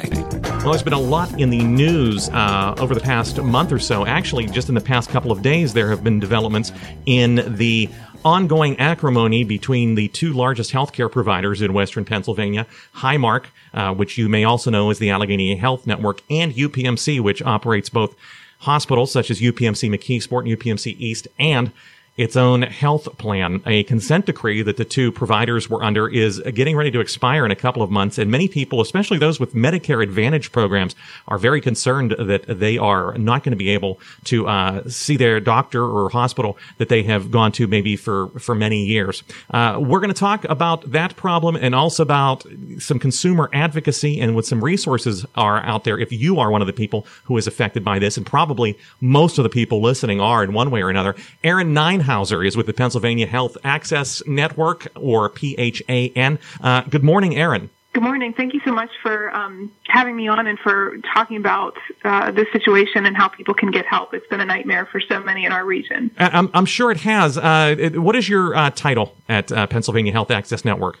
Well, 0.00 0.70
there's 0.70 0.82
been 0.82 0.92
a 0.92 0.98
lot 0.98 1.40
in 1.40 1.50
the 1.50 1.62
news 1.62 2.28
uh, 2.30 2.74
over 2.78 2.94
the 2.94 3.00
past 3.00 3.42
month 3.42 3.72
or 3.72 3.78
so. 3.78 4.06
Actually, 4.06 4.46
just 4.46 4.68
in 4.68 4.74
the 4.74 4.80
past 4.80 5.10
couple 5.10 5.32
of 5.32 5.42
days, 5.42 5.74
there 5.74 5.90
have 5.90 6.02
been 6.02 6.20
developments 6.20 6.72
in 7.04 7.56
the 7.56 7.88
ongoing 8.24 8.78
acrimony 8.78 9.44
between 9.44 9.94
the 9.94 10.08
two 10.08 10.32
largest 10.32 10.72
healthcare 10.72 11.10
providers 11.10 11.60
in 11.60 11.72
Western 11.72 12.04
Pennsylvania, 12.04 12.66
Highmark, 12.94 13.46
uh, 13.74 13.92
which 13.92 14.16
you 14.16 14.28
may 14.28 14.44
also 14.44 14.70
know 14.70 14.90
as 14.90 14.98
the 14.98 15.10
Allegheny 15.10 15.56
Health 15.56 15.86
Network, 15.86 16.22
and 16.30 16.54
UPMC, 16.54 17.20
which 17.20 17.42
operates 17.42 17.88
both 17.88 18.14
hospitals 18.60 19.10
such 19.10 19.30
as 19.30 19.40
UPMC 19.40 19.90
McKeesport 19.90 20.48
and 20.48 20.58
UPMC 20.58 20.96
East, 20.98 21.28
and 21.38 21.72
its 22.16 22.36
own 22.36 22.62
health 22.62 23.16
plan. 23.16 23.62
A 23.66 23.84
consent 23.84 24.26
decree 24.26 24.62
that 24.62 24.76
the 24.76 24.84
two 24.84 25.10
providers 25.10 25.70
were 25.70 25.82
under 25.82 26.08
is 26.08 26.40
getting 26.54 26.76
ready 26.76 26.90
to 26.90 27.00
expire 27.00 27.44
in 27.44 27.50
a 27.50 27.56
couple 27.56 27.82
of 27.82 27.90
months, 27.90 28.18
and 28.18 28.30
many 28.30 28.48
people, 28.48 28.80
especially 28.82 29.16
those 29.16 29.40
with 29.40 29.54
Medicare 29.54 30.02
Advantage 30.02 30.52
programs, 30.52 30.94
are 31.26 31.38
very 31.38 31.60
concerned 31.60 32.14
that 32.18 32.44
they 32.46 32.76
are 32.76 33.16
not 33.16 33.42
going 33.42 33.52
to 33.52 33.56
be 33.56 33.70
able 33.70 33.98
to 34.24 34.46
uh, 34.46 34.86
see 34.88 35.16
their 35.16 35.40
doctor 35.40 35.84
or 35.84 36.10
hospital 36.10 36.58
that 36.76 36.90
they 36.90 37.02
have 37.02 37.30
gone 37.30 37.50
to 37.52 37.66
maybe 37.66 37.96
for 37.96 38.28
for 38.38 38.54
many 38.54 38.84
years. 38.84 39.22
Uh, 39.50 39.78
we're 39.80 40.00
going 40.00 40.12
to 40.12 40.14
talk 40.14 40.44
about 40.44 40.90
that 40.92 41.16
problem 41.16 41.56
and 41.56 41.74
also 41.74 42.02
about 42.02 42.44
some 42.78 42.98
consumer 42.98 43.48
advocacy 43.54 44.20
and 44.20 44.34
what 44.34 44.44
some 44.44 44.62
resources 44.62 45.24
are 45.36 45.62
out 45.64 45.84
there 45.84 45.98
if 45.98 46.12
you 46.12 46.38
are 46.38 46.50
one 46.50 46.60
of 46.60 46.66
the 46.66 46.72
people 46.72 47.06
who 47.24 47.38
is 47.38 47.46
affected 47.46 47.82
by 47.82 47.98
this, 47.98 48.18
and 48.18 48.26
probably 48.26 48.78
most 49.00 49.38
of 49.38 49.44
the 49.44 49.48
people 49.48 49.80
listening 49.80 50.20
are 50.20 50.44
in 50.44 50.52
one 50.52 50.70
way 50.70 50.82
or 50.82 50.90
another. 50.90 51.16
Erin 51.42 51.72
Nine 51.72 52.01
Steinhauser 52.02 52.46
is 52.46 52.56
with 52.56 52.66
the 52.66 52.72
Pennsylvania 52.72 53.26
Health 53.26 53.56
Access 53.64 54.22
Network, 54.26 54.88
or 54.96 55.30
PHAN. 55.30 56.38
Uh, 56.60 56.82
good 56.82 57.04
morning, 57.04 57.36
Erin. 57.36 57.70
Good 57.92 58.02
morning. 58.02 58.32
Thank 58.32 58.54
you 58.54 58.60
so 58.64 58.72
much 58.72 58.88
for 59.02 59.34
um, 59.36 59.70
having 59.86 60.16
me 60.16 60.26
on 60.26 60.46
and 60.46 60.58
for 60.58 60.96
talking 61.12 61.36
about 61.36 61.76
uh, 62.04 62.30
this 62.30 62.50
situation 62.50 63.04
and 63.04 63.14
how 63.14 63.28
people 63.28 63.52
can 63.52 63.70
get 63.70 63.84
help. 63.84 64.14
It's 64.14 64.26
been 64.28 64.40
a 64.40 64.46
nightmare 64.46 64.86
for 64.86 64.98
so 64.98 65.20
many 65.20 65.44
in 65.44 65.52
our 65.52 65.64
region. 65.64 66.10
I'm, 66.16 66.50
I'm 66.54 66.64
sure 66.64 66.90
it 66.90 67.00
has. 67.00 67.36
Uh, 67.36 67.90
what 67.94 68.16
is 68.16 68.30
your 68.30 68.56
uh, 68.56 68.70
title 68.70 69.14
at 69.28 69.52
uh, 69.52 69.66
Pennsylvania 69.66 70.12
Health 70.12 70.30
Access 70.30 70.64
Network? 70.64 70.98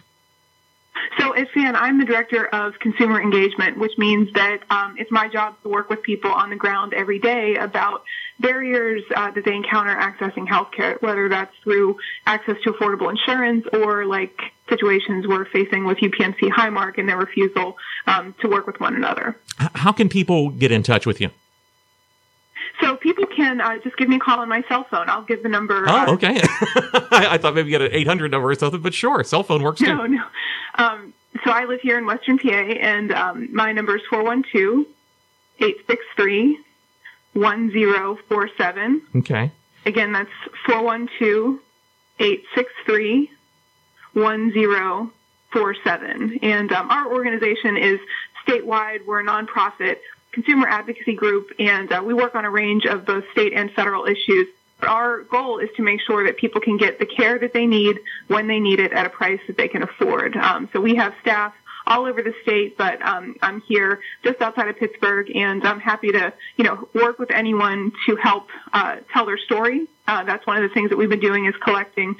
So 1.18 1.32
PHAN, 1.32 1.76
I'm 1.76 1.98
the 1.98 2.04
director 2.04 2.46
of 2.46 2.78
consumer 2.80 3.20
engagement, 3.20 3.78
which 3.78 3.92
means 3.98 4.32
that 4.34 4.60
um, 4.70 4.96
it's 4.98 5.10
my 5.10 5.28
job 5.28 5.56
to 5.62 5.68
work 5.68 5.90
with 5.90 6.02
people 6.02 6.30
on 6.30 6.50
the 6.50 6.56
ground 6.56 6.94
every 6.94 7.18
day 7.18 7.56
about 7.56 8.02
barriers 8.40 9.02
uh, 9.14 9.30
that 9.30 9.44
they 9.44 9.54
encounter 9.54 9.94
accessing 9.94 10.46
healthcare, 10.46 11.00
whether 11.02 11.28
that's 11.28 11.54
through 11.62 11.96
access 12.26 12.56
to 12.64 12.72
affordable 12.72 13.10
insurance 13.10 13.66
or 13.72 14.04
like 14.06 14.38
situations 14.68 15.26
we're 15.26 15.44
facing 15.46 15.84
with 15.84 15.98
UPMC 15.98 16.50
Highmark 16.50 16.98
and 16.98 17.08
their 17.08 17.18
refusal 17.18 17.76
um, 18.06 18.34
to 18.40 18.48
work 18.48 18.66
with 18.66 18.80
one 18.80 18.94
another. 18.94 19.36
How 19.56 19.92
can 19.92 20.08
people 20.08 20.50
get 20.50 20.72
in 20.72 20.82
touch 20.82 21.06
with 21.06 21.20
you? 21.20 21.30
So 22.80 22.96
people 22.96 23.26
can 23.26 23.60
uh, 23.60 23.78
just 23.78 23.96
give 23.96 24.08
me 24.08 24.16
a 24.16 24.18
call 24.18 24.40
on 24.40 24.48
my 24.48 24.62
cell 24.68 24.84
phone. 24.90 25.08
I'll 25.08 25.22
give 25.22 25.42
the 25.42 25.48
number. 25.48 25.84
Oh, 25.86 25.92
uh, 25.92 26.12
okay. 26.14 26.36
I, 27.12 27.38
thought 27.38 27.54
maybe 27.54 27.70
you 27.70 27.74
had 27.74 27.82
an 27.82 27.92
800 27.92 28.30
number 28.30 28.50
or 28.50 28.54
something, 28.54 28.80
but 28.80 28.94
sure, 28.94 29.22
cell 29.24 29.42
phone 29.42 29.62
works 29.62 29.80
too. 29.80 29.86
No, 29.86 30.06
no. 30.06 30.24
Um, 30.76 31.12
so 31.44 31.50
I 31.50 31.64
live 31.64 31.80
here 31.80 31.98
in 31.98 32.06
Western 32.06 32.38
PA, 32.38 32.48
and 32.48 33.12
um, 33.12 33.54
my 33.54 33.72
number 33.72 33.96
is 33.96 34.02
412 34.08 34.86
863 35.58 36.58
1047. 37.34 39.02
Okay. 39.16 39.50
Again, 39.86 40.12
that's 40.12 40.30
412 40.66 41.58
863 42.18 43.30
1047. 44.14 46.38
And 46.42 46.72
um, 46.72 46.90
our 46.90 47.12
organization 47.12 47.76
is 47.76 48.00
statewide. 48.46 49.06
We're 49.06 49.20
a 49.20 49.24
nonprofit 49.24 49.96
consumer 50.32 50.66
advocacy 50.68 51.14
group, 51.14 51.50
and 51.58 51.92
uh, 51.92 52.02
we 52.04 52.14
work 52.14 52.34
on 52.34 52.44
a 52.44 52.50
range 52.50 52.84
of 52.86 53.04
both 53.04 53.24
state 53.32 53.52
and 53.52 53.70
federal 53.72 54.06
issues. 54.06 54.48
Our 54.80 55.22
goal 55.22 55.58
is 55.58 55.68
to 55.76 55.82
make 55.82 56.00
sure 56.00 56.24
that 56.26 56.36
people 56.36 56.60
can 56.60 56.76
get 56.76 56.98
the 56.98 57.06
care 57.06 57.38
that 57.38 57.52
they 57.52 57.66
need 57.66 58.00
when 58.28 58.48
they 58.48 58.58
need 58.58 58.80
it 58.80 58.92
at 58.92 59.06
a 59.06 59.10
price 59.10 59.40
that 59.46 59.56
they 59.56 59.68
can 59.68 59.82
afford. 59.82 60.36
Um, 60.36 60.68
so 60.72 60.80
we 60.80 60.96
have 60.96 61.14
staff 61.20 61.54
all 61.86 62.06
over 62.06 62.22
the 62.22 62.34
state, 62.42 62.76
but 62.76 63.00
um, 63.02 63.36
I'm 63.42 63.60
here 63.62 64.00
just 64.24 64.40
outside 64.40 64.68
of 64.68 64.78
Pittsburgh, 64.78 65.30
and 65.34 65.64
I'm 65.66 65.80
happy 65.80 66.12
to, 66.12 66.32
you 66.56 66.64
know, 66.64 66.88
work 66.94 67.18
with 67.18 67.30
anyone 67.30 67.92
to 68.06 68.16
help 68.16 68.48
uh, 68.72 68.96
tell 69.12 69.26
their 69.26 69.38
story. 69.38 69.86
Uh, 70.06 70.24
that's 70.24 70.46
one 70.46 70.56
of 70.56 70.68
the 70.68 70.74
things 70.74 70.90
that 70.90 70.96
we've 70.96 71.08
been 71.10 71.20
doing 71.20 71.46
is 71.46 71.54
collecting 71.62 72.16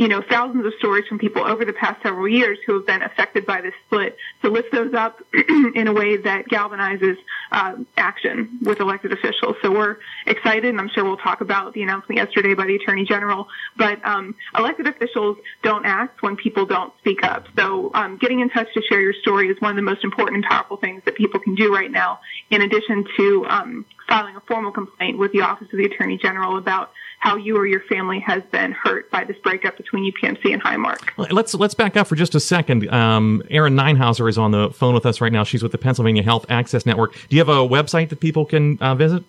you 0.00 0.08
know, 0.08 0.22
thousands 0.30 0.64
of 0.64 0.72
stories 0.78 1.06
from 1.06 1.18
people 1.18 1.44
over 1.44 1.62
the 1.62 1.74
past 1.74 2.02
several 2.02 2.26
years 2.26 2.56
who 2.66 2.72
have 2.72 2.86
been 2.86 3.02
affected 3.02 3.44
by 3.44 3.60
this 3.60 3.74
split 3.84 4.16
to 4.40 4.48
lift 4.48 4.72
those 4.72 4.94
up 4.94 5.20
in 5.74 5.88
a 5.88 5.92
way 5.92 6.16
that 6.16 6.48
galvanizes 6.48 7.16
uh, 7.52 7.74
action 7.98 8.60
with 8.62 8.80
elected 8.80 9.12
officials. 9.12 9.56
So 9.60 9.70
we're 9.70 9.98
excited, 10.26 10.64
and 10.64 10.80
I'm 10.80 10.88
sure 10.88 11.04
we'll 11.04 11.18
talk 11.18 11.42
about 11.42 11.74
the 11.74 11.82
announcement 11.82 12.16
yesterday 12.16 12.54
by 12.54 12.64
the 12.64 12.76
Attorney 12.76 13.04
General. 13.04 13.46
But 13.76 14.02
um, 14.02 14.34
elected 14.56 14.86
officials 14.86 15.36
don't 15.62 15.84
act 15.84 16.22
when 16.22 16.34
people 16.34 16.64
don't 16.64 16.94
speak 17.00 17.22
up. 17.22 17.44
So 17.58 17.90
um, 17.92 18.16
getting 18.16 18.40
in 18.40 18.48
touch 18.48 18.68
to 18.72 18.80
share 18.88 19.02
your 19.02 19.12
story 19.20 19.48
is 19.48 19.60
one 19.60 19.72
of 19.72 19.76
the 19.76 19.82
most 19.82 20.02
important 20.02 20.36
and 20.36 20.44
powerful 20.44 20.78
things 20.78 21.02
that 21.04 21.14
people 21.14 21.40
can 21.40 21.54
do 21.56 21.74
right 21.74 21.90
now, 21.90 22.20
in 22.48 22.62
addition 22.62 23.04
to 23.18 23.46
um, 23.50 23.84
filing 24.10 24.36
a 24.36 24.40
formal 24.40 24.72
complaint 24.72 25.16
with 25.16 25.32
the 25.32 25.40
Office 25.40 25.68
of 25.72 25.78
the 25.78 25.86
Attorney 25.86 26.18
General 26.18 26.58
about 26.58 26.92
how 27.20 27.36
you 27.36 27.56
or 27.56 27.66
your 27.66 27.80
family 27.82 28.18
has 28.20 28.42
been 28.50 28.72
hurt 28.72 29.10
by 29.10 29.24
this 29.24 29.38
breakup 29.38 29.76
between 29.76 30.10
UPMC 30.12 30.52
and 30.52 30.62
Highmark. 30.62 31.30
Let's 31.30 31.54
let's 31.54 31.74
back 31.74 31.96
up 31.96 32.08
for 32.08 32.16
just 32.16 32.34
a 32.34 32.40
second. 32.40 32.92
Um, 32.92 33.42
Erin 33.50 33.74
Ninehouser 33.74 34.28
is 34.28 34.36
on 34.36 34.50
the 34.50 34.70
phone 34.70 34.94
with 34.94 35.06
us 35.06 35.20
right 35.20 35.32
now. 35.32 35.44
She's 35.44 35.62
with 35.62 35.72
the 35.72 35.78
Pennsylvania 35.78 36.24
Health 36.24 36.44
Access 36.48 36.84
Network. 36.84 37.14
Do 37.28 37.36
you 37.36 37.40
have 37.40 37.48
a 37.48 37.66
website 37.66 38.08
that 38.08 38.18
people 38.20 38.44
can 38.44 38.78
uh, 38.78 38.96
visit? 38.96 39.22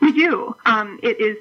We 0.00 0.12
do. 0.12 0.56
Um, 0.64 0.98
it 1.02 1.20
is 1.20 1.36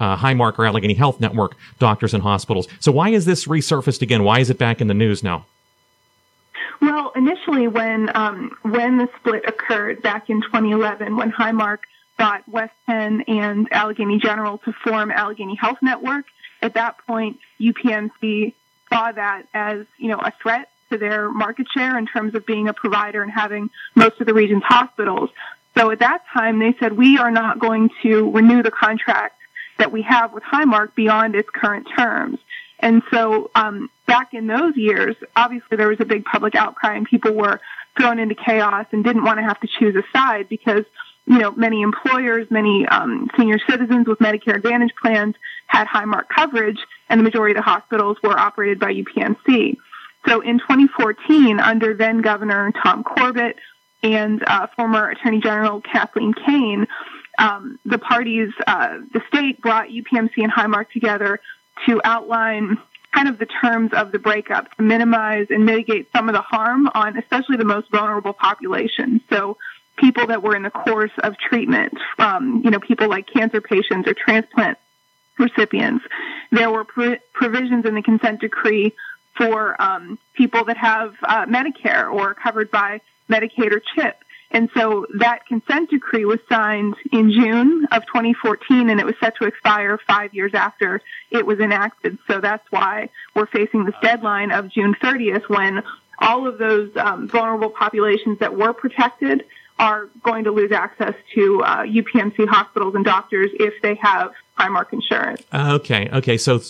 uh, 0.00 0.16
Highmark 0.16 0.58
or 0.58 0.66
Allegheny 0.66 0.94
Health 0.94 1.20
Network 1.20 1.56
doctors 1.78 2.14
and 2.14 2.22
hospitals. 2.22 2.68
So 2.80 2.92
why 2.92 3.10
is 3.10 3.24
this 3.24 3.46
resurfaced 3.46 4.02
again? 4.02 4.24
Why 4.24 4.40
is 4.40 4.50
it 4.50 4.58
back 4.58 4.80
in 4.80 4.86
the 4.86 4.94
news 4.94 5.22
now? 5.22 5.46
Well, 6.80 7.12
initially, 7.16 7.66
when 7.66 8.14
um, 8.16 8.56
when 8.62 8.98
the 8.98 9.08
split 9.18 9.44
occurred 9.46 10.02
back 10.02 10.30
in 10.30 10.42
2011, 10.42 11.16
when 11.16 11.32
Highmark 11.32 11.78
got 12.18 12.48
West 12.48 12.74
Penn 12.86 13.22
and 13.26 13.68
Allegheny 13.72 14.18
General 14.18 14.58
to 14.58 14.72
form 14.84 15.10
Allegheny 15.10 15.56
Health 15.56 15.78
Network, 15.82 16.26
at 16.62 16.74
that 16.74 16.98
point, 17.06 17.38
UPMC 17.60 18.54
saw 18.88 19.12
that 19.12 19.42
as 19.54 19.86
you 19.96 20.08
know 20.08 20.18
a 20.18 20.32
threat 20.40 20.70
to 20.90 20.98
their 20.98 21.30
market 21.30 21.66
share 21.74 21.98
in 21.98 22.06
terms 22.06 22.34
of 22.34 22.46
being 22.46 22.68
a 22.68 22.72
provider 22.72 23.22
and 23.22 23.30
having 23.30 23.70
most 23.94 24.20
of 24.20 24.26
the 24.26 24.34
region's 24.34 24.62
hospitals. 24.64 25.30
So 25.76 25.90
at 25.90 25.98
that 26.00 26.24
time, 26.32 26.58
they 26.58 26.74
said, 26.80 26.96
we 26.96 27.18
are 27.18 27.30
not 27.30 27.58
going 27.58 27.90
to 28.02 28.30
renew 28.32 28.62
the 28.62 28.70
contract 28.70 29.37
that 29.78 29.92
we 29.92 30.02
have 30.02 30.32
with 30.32 30.42
Highmark 30.42 30.94
beyond 30.94 31.34
its 31.34 31.48
current 31.50 31.86
terms. 31.96 32.38
And 32.80 33.02
so 33.12 33.50
um, 33.54 33.90
back 34.06 34.34
in 34.34 34.46
those 34.46 34.76
years, 34.76 35.16
obviously 35.36 35.76
there 35.76 35.88
was 35.88 36.00
a 36.00 36.04
big 36.04 36.24
public 36.24 36.54
outcry 36.54 36.96
and 36.96 37.06
people 37.06 37.34
were 37.34 37.60
thrown 37.98 38.18
into 38.18 38.34
chaos 38.34 38.86
and 38.92 39.04
didn't 39.04 39.24
want 39.24 39.38
to 39.38 39.42
have 39.42 39.60
to 39.60 39.68
choose 39.78 39.96
a 39.96 40.04
side 40.16 40.48
because 40.48 40.84
you 41.26 41.38
know 41.38 41.50
many 41.52 41.82
employers, 41.82 42.46
many 42.50 42.86
um, 42.86 43.28
senior 43.36 43.58
citizens 43.68 44.06
with 44.06 44.18
Medicare 44.18 44.56
Advantage 44.56 44.92
plans 45.00 45.34
had 45.66 45.86
Highmark 45.86 46.28
coverage, 46.34 46.78
and 47.08 47.20
the 47.20 47.24
majority 47.24 47.52
of 47.52 47.56
the 47.56 47.70
hospitals 47.70 48.16
were 48.22 48.38
operated 48.38 48.78
by 48.78 48.94
UPMC. 48.94 49.76
So 50.26 50.40
in 50.40 50.58
2014, 50.58 51.60
under 51.60 51.94
then 51.94 52.22
Governor 52.22 52.72
Tom 52.82 53.04
Corbett 53.04 53.56
and 54.02 54.42
uh, 54.46 54.68
former 54.76 55.10
Attorney 55.10 55.40
General 55.40 55.80
Kathleen 55.80 56.32
Kane, 56.32 56.86
um, 57.38 57.78
the 57.84 57.98
parties, 57.98 58.50
uh, 58.66 58.98
the 59.12 59.22
state 59.28 59.60
brought 59.60 59.88
UPMC 59.88 60.32
and 60.38 60.52
Highmark 60.52 60.90
together 60.90 61.40
to 61.86 62.00
outline 62.04 62.78
kind 63.14 63.28
of 63.28 63.38
the 63.38 63.46
terms 63.46 63.92
of 63.94 64.12
the 64.12 64.18
breakup 64.18 64.76
to 64.76 64.82
minimize 64.82 65.46
and 65.50 65.64
mitigate 65.64 66.10
some 66.12 66.28
of 66.28 66.34
the 66.34 66.42
harm 66.42 66.88
on 66.94 67.16
especially 67.16 67.56
the 67.56 67.64
most 67.64 67.90
vulnerable 67.90 68.32
populations. 68.32 69.22
So 69.30 69.56
people 69.96 70.26
that 70.26 70.42
were 70.42 70.54
in 70.54 70.62
the 70.62 70.70
course 70.70 71.12
of 71.22 71.36
treatment, 71.38 71.94
um, 72.18 72.62
you 72.64 72.70
know, 72.70 72.80
people 72.80 73.08
like 73.08 73.26
cancer 73.26 73.60
patients 73.60 74.08
or 74.08 74.14
transplant 74.14 74.78
recipients. 75.38 76.04
There 76.50 76.70
were 76.70 76.84
provisions 76.84 77.84
in 77.86 77.94
the 77.94 78.02
consent 78.02 78.40
decree 78.40 78.92
for 79.36 79.80
um, 79.80 80.18
people 80.34 80.64
that 80.64 80.76
have 80.76 81.14
uh, 81.22 81.46
Medicare 81.46 82.12
or 82.12 82.34
covered 82.34 82.70
by 82.70 83.00
Medicaid 83.30 83.72
or 83.72 83.80
CHIP. 83.94 84.16
And 84.50 84.70
so 84.74 85.06
that 85.18 85.46
consent 85.46 85.90
decree 85.90 86.24
was 86.24 86.38
signed 86.48 86.94
in 87.12 87.30
June 87.30 87.86
of 87.92 88.06
2014 88.06 88.88
and 88.88 88.98
it 88.98 89.04
was 89.04 89.14
set 89.20 89.36
to 89.36 89.44
expire 89.44 89.98
five 90.06 90.32
years 90.32 90.54
after 90.54 91.02
it 91.30 91.44
was 91.44 91.60
enacted. 91.60 92.18
So 92.26 92.40
that's 92.40 92.66
why 92.70 93.10
we're 93.34 93.46
facing 93.46 93.84
this 93.84 93.94
deadline 94.02 94.50
of 94.50 94.70
June 94.70 94.94
30th 94.94 95.48
when 95.48 95.82
all 96.18 96.46
of 96.46 96.58
those 96.58 96.90
um, 96.96 97.28
vulnerable 97.28 97.70
populations 97.70 98.38
that 98.38 98.56
were 98.56 98.72
protected 98.72 99.44
are 99.78 100.08
going 100.22 100.44
to 100.44 100.50
lose 100.50 100.72
access 100.72 101.14
to 101.34 101.62
uh, 101.62 101.84
UPMC 101.84 102.48
hospitals 102.48 102.94
and 102.94 103.04
doctors 103.04 103.50
if 103.54 103.80
they 103.82 103.94
have 103.96 104.32
Highmark 104.58 104.92
insurance. 104.92 105.42
Okay, 105.54 106.08
okay, 106.12 106.36
so 106.36 106.60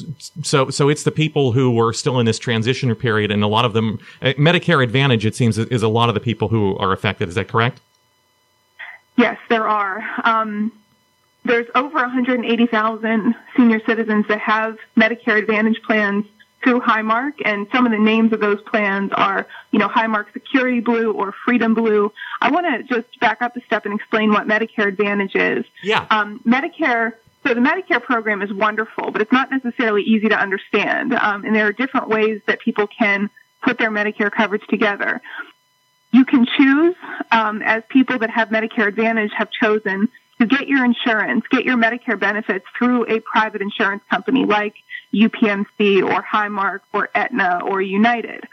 so 0.43 0.71
so 0.71 0.89
it's 0.89 1.05
the 1.05 1.11
people 1.11 1.53
who 1.53 1.71
were 1.71 1.93
still 1.93 2.21
in 2.21 2.27
this 2.27 2.39
transition 2.39 2.95
period, 2.95 3.31
and 3.31 3.43
a 3.43 3.47
lot 3.47 3.65
of 3.65 3.73
them 3.73 3.99
uh, 4.23 4.35
Medicare 4.39 4.83
Advantage. 4.83 5.25
It 5.25 5.35
seems 5.35 5.59
is 5.59 5.83
a 5.83 5.89
lot 5.89 6.09
of 6.09 6.15
the 6.15 6.21
people 6.21 6.49
who 6.49 6.77
are 6.79 6.93
affected. 6.93 7.29
Is 7.29 7.35
that 7.37 7.49
correct? 7.49 7.81
Yes, 9.17 9.39
there 9.49 9.67
are. 9.67 10.03
Um, 10.25 10.73
there's 11.45 11.67
over 11.75 11.95
180,000 11.95 13.35
senior 13.57 13.81
citizens 13.87 14.27
that 14.29 14.39
have 14.41 14.77
Medicare 14.97 15.39
Advantage 15.39 15.83
plans 15.83 16.27
through 16.63 16.81
Highmark, 16.81 17.33
and 17.45 17.67
some 17.73 17.87
of 17.87 17.93
the 17.93 17.99
names 17.99 18.33
of 18.33 18.41
those 18.41 18.61
plans 18.63 19.13
are, 19.15 19.47
you 19.71 19.79
know, 19.79 19.89
Highmark 19.89 20.33
Security 20.33 20.81
Blue 20.81 21.13
or 21.13 21.33
Freedom 21.45 21.75
Blue. 21.75 22.13
I 22.41 22.51
want 22.51 22.67
to 22.67 22.83
just 22.83 23.19
back 23.21 23.43
up 23.43 23.57
a 23.57 23.61
step 23.63 23.87
and 23.87 23.95
explain 23.95 24.31
what 24.31 24.47
Medicare 24.47 24.89
Advantage 24.89 25.35
is. 25.35 25.65
Yeah. 25.83 26.07
Um, 26.11 26.41
Medicare 26.47 27.15
so 27.45 27.55
the 27.55 27.61
Medicare 27.61 28.03
program 28.03 28.43
is 28.43 28.53
wonderful, 28.53 29.11
but 29.11 29.23
it's 29.23 29.33
not 29.33 29.51
necessarily 29.51 30.03
easy 30.03 30.29
to 30.29 30.39
understand. 30.39 31.15
Um, 31.15 31.45
and 31.45 31.55
there 31.55 31.67
are 31.67 31.73
different 31.73 32.09
ways 32.09 32.41
that 32.47 32.61
people 32.61 32.87
can 32.87 33.31
put 33.63 33.79
their 33.79 33.91
Medicare 33.91 34.31
coverage 34.31 34.67
together. 34.69 35.21
You 36.13 36.25
can 36.25 36.47
choose, 36.47 36.95
um, 37.31 37.63
as 37.63 37.83
people 37.89 38.19
that 38.19 38.31
have 38.31 38.49
Medicare 38.49 38.89
Advantage 38.89 39.31
have 39.37 39.51
chosen, 39.51 40.09
to 40.41 40.47
get 40.47 40.69
your 40.69 40.85
insurance, 40.85 41.45
get 41.51 41.65
your 41.65 41.77
Medicare 41.77 42.19
benefits 42.19 42.65
through 42.77 43.07
a 43.07 43.21
private 43.21 43.61
insurance 43.61 44.03
company 44.09 44.45
like 44.45 44.75
UPMC 45.13 46.03
or 46.03 46.23
Highmark 46.23 46.81
or 46.93 47.09
Aetna 47.15 47.63
or 47.65 47.83
United. 47.83 48.45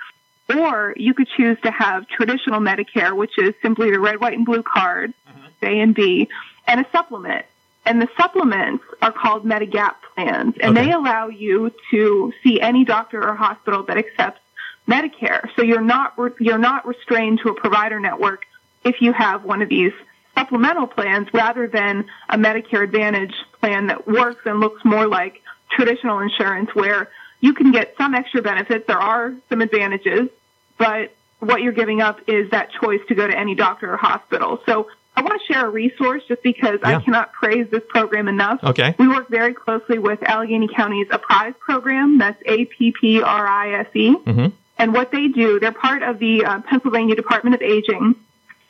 Or 0.56 0.94
you 0.98 1.14
could 1.14 1.28
choose 1.36 1.58
to 1.64 1.72
have 1.72 2.08
traditional 2.08 2.60
Medicare, 2.60 3.16
which 3.16 3.38
is 3.38 3.54
simply 3.62 3.92
the 3.92 4.00
red, 4.00 4.20
white, 4.20 4.34
and 4.34 4.46
blue 4.46 4.64
card, 4.64 5.14
mm-hmm. 5.28 5.66
A 5.66 5.80
and 5.80 5.96
B, 5.96 6.28
and 6.68 6.82
a 6.82 6.86
supplement. 6.92 7.46
And 7.86 8.02
the 8.02 8.10
supplements 8.18 8.84
are 9.02 9.12
called 9.12 9.46
Medigap 9.46 9.96
plans, 10.16 10.56
and 10.60 10.78
okay. 10.78 10.88
they 10.88 10.92
allow 10.92 11.28
you 11.28 11.72
to 11.92 12.34
see 12.44 12.60
any 12.60 12.84
doctor 12.84 13.24
or 13.24 13.36
hospital 13.36 13.84
that 13.84 13.98
accepts 13.98 14.40
Medicare. 14.88 15.48
So 15.56 15.62
you're 15.62 15.82
not 15.82 16.18
re- 16.18 16.32
you're 16.40 16.58
not 16.58 16.88
restrained 16.88 17.40
to 17.44 17.50
a 17.50 17.54
provider 17.54 18.00
network 18.00 18.46
if 18.84 19.02
you 19.02 19.14
have 19.14 19.44
one 19.44 19.62
of 19.62 19.70
these 19.70 19.94
supplemental 20.36 20.88
plans 20.88 21.28
rather 21.34 21.68
than 21.68 22.06
a 22.30 22.38
Medicare 22.38 22.84
Advantage 22.84 23.34
plan 23.60 23.88
that 23.88 24.08
works 24.08 24.42
and 24.46 24.60
looks 24.60 24.84
more 24.84 25.08
like 25.08 25.42
traditional 25.72 26.20
insurance 26.20 26.70
where 26.74 27.10
you 27.40 27.54
can 27.54 27.72
get 27.72 27.96
some 27.98 28.14
extra 28.16 28.42
benefits. 28.42 28.86
There 28.88 28.98
are 28.98 29.34
some 29.50 29.62
advantages, 29.62 30.30
but 30.78 31.14
what 31.40 31.62
you're 31.62 31.74
giving 31.74 32.02
up 32.02 32.20
is 32.28 32.50
that 32.52 32.72
choice 32.72 33.02
to 33.08 33.16
go 33.16 33.28
to 33.28 33.38
any 33.38 33.56
doctor 33.56 33.94
or 33.94 33.98
hospital. 33.98 34.62
So 34.66 34.88
I 35.16 35.22
want 35.22 35.42
to 35.42 35.54
share 35.54 35.66
a 35.66 35.70
resource 35.70 36.24
just 36.28 36.44
because 36.44 36.80
yeah. 36.82 36.98
I 36.98 37.02
cannot 37.02 37.32
praise 37.34 37.68
this 37.72 37.84
program 37.88 38.28
enough. 38.28 38.60
Okay. 38.64 38.96
We 39.00 39.08
work 39.08 39.30
very 39.30 39.54
closely 39.54 39.98
with 39.98 40.22
Allegheny 40.24 40.68
County's 40.68 41.08
APPRISE 41.10 41.56
program. 41.60 42.18
That's 42.18 42.42
A 42.46 42.66
P 42.66 42.94
P 43.00 43.22
R 43.22 43.48
I 43.48 43.80
S 43.80 43.88
E. 43.94 44.16
Mm-hmm. 44.16 44.48
And 44.78 44.94
what 44.94 45.12
they 45.12 45.30
do, 45.30 45.60
they're 45.60 45.72
part 45.72 46.04
of 46.04 46.20
the 46.20 46.44
uh, 46.44 46.62
Pennsylvania 46.62 47.16
Department 47.16 47.56
of 47.56 47.62
Aging. 47.62 48.16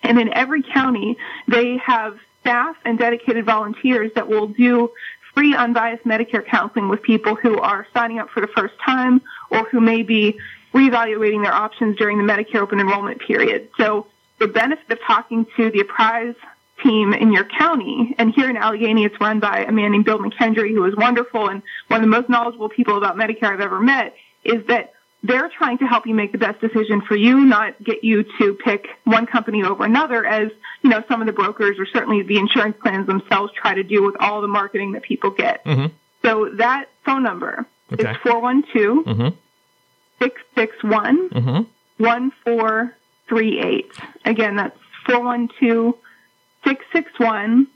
And 0.03 0.19
in 0.19 0.31
every 0.33 0.61
county, 0.61 1.17
they 1.47 1.77
have 1.77 2.19
staff 2.41 2.75
and 2.85 2.99
dedicated 2.99 3.43
volunteers 3.43 4.11
that 4.13 4.27
will 4.27 4.47
do 4.47 4.91
free 5.33 5.55
unbiased 5.55 6.03
Medicare 6.05 6.45
counseling 6.45 6.89
with 6.89 7.01
people 7.01 7.35
who 7.35 7.59
are 7.59 7.87
signing 7.91 8.19
up 8.19 8.29
for 8.29 8.39
the 8.39 8.47
first 8.47 8.75
time 8.85 9.21
or 9.49 9.63
who 9.65 9.81
may 9.81 10.03
be 10.03 10.37
reevaluating 10.73 11.43
their 11.43 11.53
options 11.53 11.97
during 11.97 12.17
the 12.17 12.23
Medicare 12.23 12.61
open 12.61 12.79
enrollment 12.79 13.19
period. 13.19 13.69
So 13.77 14.07
the 14.39 14.47
benefit 14.47 14.89
of 14.91 14.99
talking 15.05 15.45
to 15.57 15.71
the 15.71 15.79
APPRISE 15.79 16.35
team 16.83 17.13
in 17.13 17.31
your 17.31 17.45
county, 17.45 18.13
and 18.17 18.33
here 18.33 18.49
in 18.49 18.57
Allegheny, 18.57 19.05
it's 19.05 19.19
run 19.19 19.39
by 19.39 19.63
a 19.63 19.71
man 19.71 19.93
named 19.93 20.05
Bill 20.05 20.19
McKendry, 20.19 20.71
who 20.71 20.85
is 20.85 20.95
wonderful 20.95 21.47
and 21.49 21.61
one 21.87 21.99
of 21.99 22.01
the 22.01 22.09
most 22.09 22.29
knowledgeable 22.29 22.69
people 22.69 22.97
about 22.97 23.15
Medicare 23.15 23.53
I've 23.53 23.61
ever 23.61 23.79
met, 23.79 24.13
is 24.43 24.65
that 24.67 24.93
they're 25.23 25.49
trying 25.49 25.77
to 25.79 25.85
help 25.85 26.05
you 26.05 26.13
make 26.13 26.31
the 26.31 26.37
best 26.37 26.61
decision 26.61 27.01
for 27.01 27.15
you, 27.15 27.45
not 27.45 27.81
get 27.83 28.03
you 28.03 28.25
to 28.39 28.53
pick 28.53 28.87
one 29.05 29.25
company 29.25 29.63
over 29.63 29.83
another 29.83 30.25
as, 30.25 30.51
you 30.83 30.89
know, 30.89 31.03
some 31.07 31.21
of 31.21 31.27
the 31.27 31.33
brokers 31.33 31.79
or 31.79 31.85
certainly 31.87 32.21
the 32.21 32.37
insurance 32.37 32.75
plans 32.81 33.07
themselves 33.07 33.51
try 33.53 33.73
to 33.73 33.83
do 33.83 34.03
with 34.03 34.15
all 34.19 34.41
the 34.41 34.47
marketing 34.47 34.91
that 34.91 35.01
people 35.01 35.31
get. 35.31 35.63
Mm-hmm. 35.65 35.87
So 36.23 36.49
that 36.57 36.89
phone 37.05 37.23
number 37.23 37.65
okay. 37.91 38.11
is 38.11 38.17
412 38.17 39.05
mm-hmm. 39.05 39.35
661 40.21 41.29
mm-hmm. 41.29 42.03
38. 43.29 43.91
Again, 44.25 44.55
that's 44.55 44.77
412 45.05 45.95
661 46.63 47.67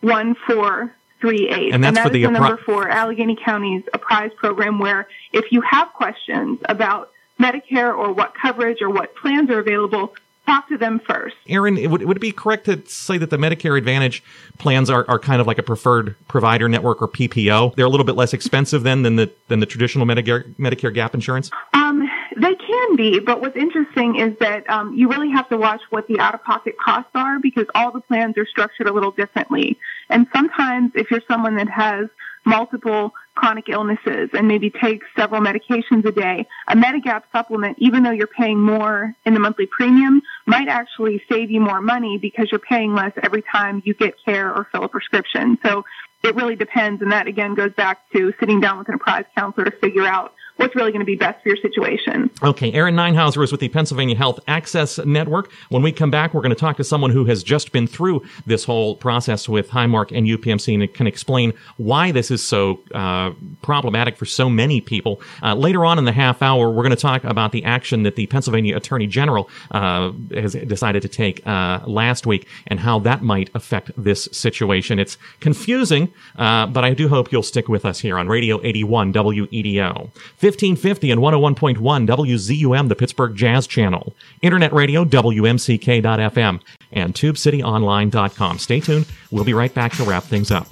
1438. 0.00 1.74
And 1.74 1.84
that's 1.84 1.88
and 1.88 1.96
that 1.96 2.02
for 2.04 2.10
the, 2.10 2.24
the 2.24 2.30
number 2.30 2.56
for 2.58 2.88
Allegheny 2.88 3.36
County's 3.36 3.84
APPRISE 3.92 4.34
program, 4.36 4.78
where 4.78 5.08
if 5.32 5.52
you 5.52 5.60
have 5.62 5.92
questions 5.92 6.58
about 6.64 7.10
Medicare 7.38 7.96
or 7.96 8.12
what 8.12 8.34
coverage 8.34 8.82
or 8.82 8.90
what 8.90 9.14
plans 9.16 9.50
are 9.50 9.58
available, 9.58 10.14
talk 10.46 10.68
to 10.68 10.76
them 10.76 11.00
first. 11.00 11.36
Erin, 11.48 11.90
would, 11.90 12.02
would 12.02 12.16
it 12.16 12.20
be 12.20 12.32
correct 12.32 12.64
to 12.66 12.82
say 12.86 13.18
that 13.18 13.30
the 13.30 13.36
Medicare 13.36 13.78
Advantage 13.78 14.22
plans 14.58 14.90
are, 14.90 15.04
are 15.08 15.18
kind 15.18 15.40
of 15.40 15.46
like 15.46 15.58
a 15.58 15.62
preferred 15.62 16.16
provider 16.28 16.68
network 16.68 17.00
or 17.00 17.08
PPO? 17.08 17.76
They're 17.76 17.86
a 17.86 17.88
little 17.88 18.04
bit 18.04 18.16
less 18.16 18.32
expensive 18.32 18.82
then 18.82 19.02
than 19.02 19.16
the 19.16 19.30
than 19.48 19.60
the 19.60 19.66
traditional 19.66 20.06
Medicare 20.06 20.52
Medicare 20.56 20.92
gap 20.92 21.14
insurance? 21.14 21.50
Um, 21.72 22.09
they 22.40 22.54
can 22.54 22.96
be, 22.96 23.20
but 23.20 23.40
what's 23.40 23.56
interesting 23.56 24.16
is 24.16 24.38
that 24.40 24.68
um, 24.70 24.94
you 24.94 25.08
really 25.08 25.30
have 25.30 25.48
to 25.50 25.56
watch 25.56 25.80
what 25.90 26.06
the 26.06 26.20
out-of-pocket 26.20 26.76
costs 26.78 27.10
are 27.14 27.38
because 27.38 27.66
all 27.74 27.90
the 27.92 28.00
plans 28.00 28.38
are 28.38 28.46
structured 28.46 28.88
a 28.88 28.92
little 28.92 29.10
differently. 29.10 29.78
And 30.08 30.26
sometimes, 30.32 30.92
if 30.94 31.10
you're 31.10 31.22
someone 31.28 31.56
that 31.56 31.68
has 31.68 32.08
multiple 32.46 33.12
chronic 33.34 33.68
illnesses 33.68 34.30
and 34.32 34.48
maybe 34.48 34.70
takes 34.70 35.06
several 35.16 35.40
medications 35.40 36.04
a 36.06 36.12
day, 36.12 36.46
a 36.68 36.74
Medigap 36.76 37.24
supplement, 37.32 37.76
even 37.78 38.02
though 38.02 38.10
you're 38.10 38.26
paying 38.26 38.58
more 38.58 39.14
in 39.26 39.34
the 39.34 39.40
monthly 39.40 39.66
premium, 39.66 40.22
might 40.46 40.68
actually 40.68 41.22
save 41.28 41.50
you 41.50 41.60
more 41.60 41.80
money 41.80 42.16
because 42.16 42.50
you're 42.50 42.58
paying 42.58 42.94
less 42.94 43.12
every 43.22 43.42
time 43.42 43.82
you 43.84 43.94
get 43.94 44.14
care 44.24 44.52
or 44.54 44.66
fill 44.72 44.84
a 44.84 44.88
prescription. 44.88 45.58
So 45.62 45.84
it 46.22 46.34
really 46.34 46.56
depends, 46.56 47.02
and 47.02 47.12
that 47.12 47.26
again 47.26 47.54
goes 47.54 47.72
back 47.74 47.98
to 48.12 48.32
sitting 48.40 48.60
down 48.60 48.78
with 48.78 48.88
an 48.88 48.94
APPRISE 48.94 49.26
counselor 49.36 49.64
to 49.66 49.76
figure 49.78 50.06
out 50.06 50.34
what's 50.60 50.76
really 50.76 50.92
going 50.92 51.00
to 51.00 51.06
be 51.06 51.16
best 51.16 51.42
for 51.42 51.48
your 51.48 51.56
situation. 51.56 52.30
Okay, 52.42 52.72
Erin 52.72 52.94
Ninehouser 52.94 53.42
is 53.42 53.50
with 53.50 53.60
the 53.60 53.68
Pennsylvania 53.68 54.14
Health 54.14 54.38
Access 54.46 54.98
Network. 54.98 55.50
When 55.70 55.82
we 55.82 55.90
come 55.90 56.10
back, 56.10 56.34
we're 56.34 56.42
going 56.42 56.54
to 56.54 56.60
talk 56.60 56.76
to 56.76 56.84
someone 56.84 57.10
who 57.10 57.24
has 57.24 57.42
just 57.42 57.72
been 57.72 57.86
through 57.86 58.22
this 58.46 58.64
whole 58.64 58.94
process 58.96 59.48
with 59.48 59.70
Highmark 59.70 60.16
and 60.16 60.26
UPMC 60.26 60.74
and 60.74 60.94
can 60.94 61.06
explain 61.06 61.54
why 61.78 62.12
this 62.12 62.30
is 62.30 62.42
so 62.42 62.80
uh, 62.94 63.32
problematic 63.62 64.16
for 64.16 64.26
so 64.26 64.50
many 64.50 64.80
people. 64.80 65.20
Uh, 65.42 65.54
later 65.54 65.84
on 65.84 65.98
in 65.98 66.04
the 66.04 66.12
half 66.12 66.42
hour, 66.42 66.70
we're 66.70 66.82
going 66.82 66.90
to 66.90 66.96
talk 66.96 67.24
about 67.24 67.52
the 67.52 67.64
action 67.64 68.02
that 68.02 68.16
the 68.16 68.26
Pennsylvania 68.26 68.76
Attorney 68.76 69.06
General 69.06 69.48
uh, 69.70 70.12
has 70.34 70.52
decided 70.52 71.00
to 71.02 71.08
take 71.08 71.46
uh, 71.46 71.80
last 71.86 72.26
week 72.26 72.46
and 72.66 72.80
how 72.80 72.98
that 72.98 73.22
might 73.22 73.50
affect 73.54 73.90
this 73.96 74.28
situation. 74.30 74.98
It's 74.98 75.16
confusing, 75.40 76.12
uh, 76.36 76.66
but 76.66 76.84
I 76.84 76.92
do 76.92 77.08
hope 77.08 77.32
you'll 77.32 77.42
stick 77.42 77.68
with 77.68 77.84
us 77.86 77.98
here 77.98 78.18
on 78.18 78.28
Radio 78.28 78.60
81 78.62 79.12
WEDO. 79.14 80.10
1550 80.50 81.10
and 81.10 81.20
101.1 81.20 82.06
WZUM, 82.06 82.88
the 82.88 82.96
Pittsburgh 82.96 83.36
Jazz 83.36 83.66
Channel. 83.66 84.14
Internet 84.42 84.72
radio, 84.72 85.04
WMCK.FM, 85.04 86.60
and 86.92 87.14
TubeCityOnline.com. 87.14 88.58
Stay 88.58 88.80
tuned. 88.80 89.06
We'll 89.30 89.44
be 89.44 89.54
right 89.54 89.72
back 89.72 89.92
to 89.92 90.04
wrap 90.04 90.24
things 90.24 90.50
up. 90.50 90.66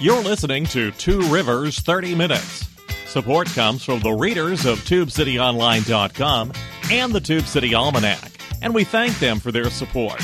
You're 0.00 0.22
listening 0.22 0.64
to 0.66 0.90
Two 0.92 1.20
Rivers 1.28 1.78
30 1.78 2.14
Minutes. 2.14 2.68
Support 3.06 3.48
comes 3.48 3.84
from 3.84 4.00
the 4.00 4.12
readers 4.12 4.66
of 4.66 4.78
TubeCityOnline.com 4.80 6.52
and 6.90 7.12
the 7.12 7.20
Tube 7.20 7.44
City 7.44 7.74
Almanac, 7.74 8.32
and 8.62 8.74
we 8.74 8.84
thank 8.84 9.18
them 9.18 9.38
for 9.40 9.52
their 9.52 9.70
support. 9.70 10.20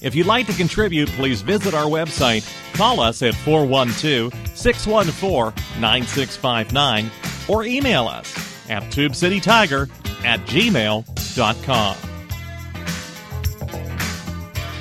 If 0.00 0.14
you'd 0.14 0.26
like 0.26 0.46
to 0.46 0.52
contribute, 0.52 1.08
please 1.10 1.42
visit 1.42 1.74
our 1.74 1.86
website, 1.86 2.46
call 2.74 3.00
us 3.00 3.22
at 3.22 3.34
412 3.34 4.32
614 4.56 5.52
9659, 5.80 7.10
or 7.48 7.64
email 7.64 8.06
us 8.06 8.32
at 8.68 8.84
tubecitytiger 8.84 9.88
at 10.24 10.40
gmail.com. 10.40 11.96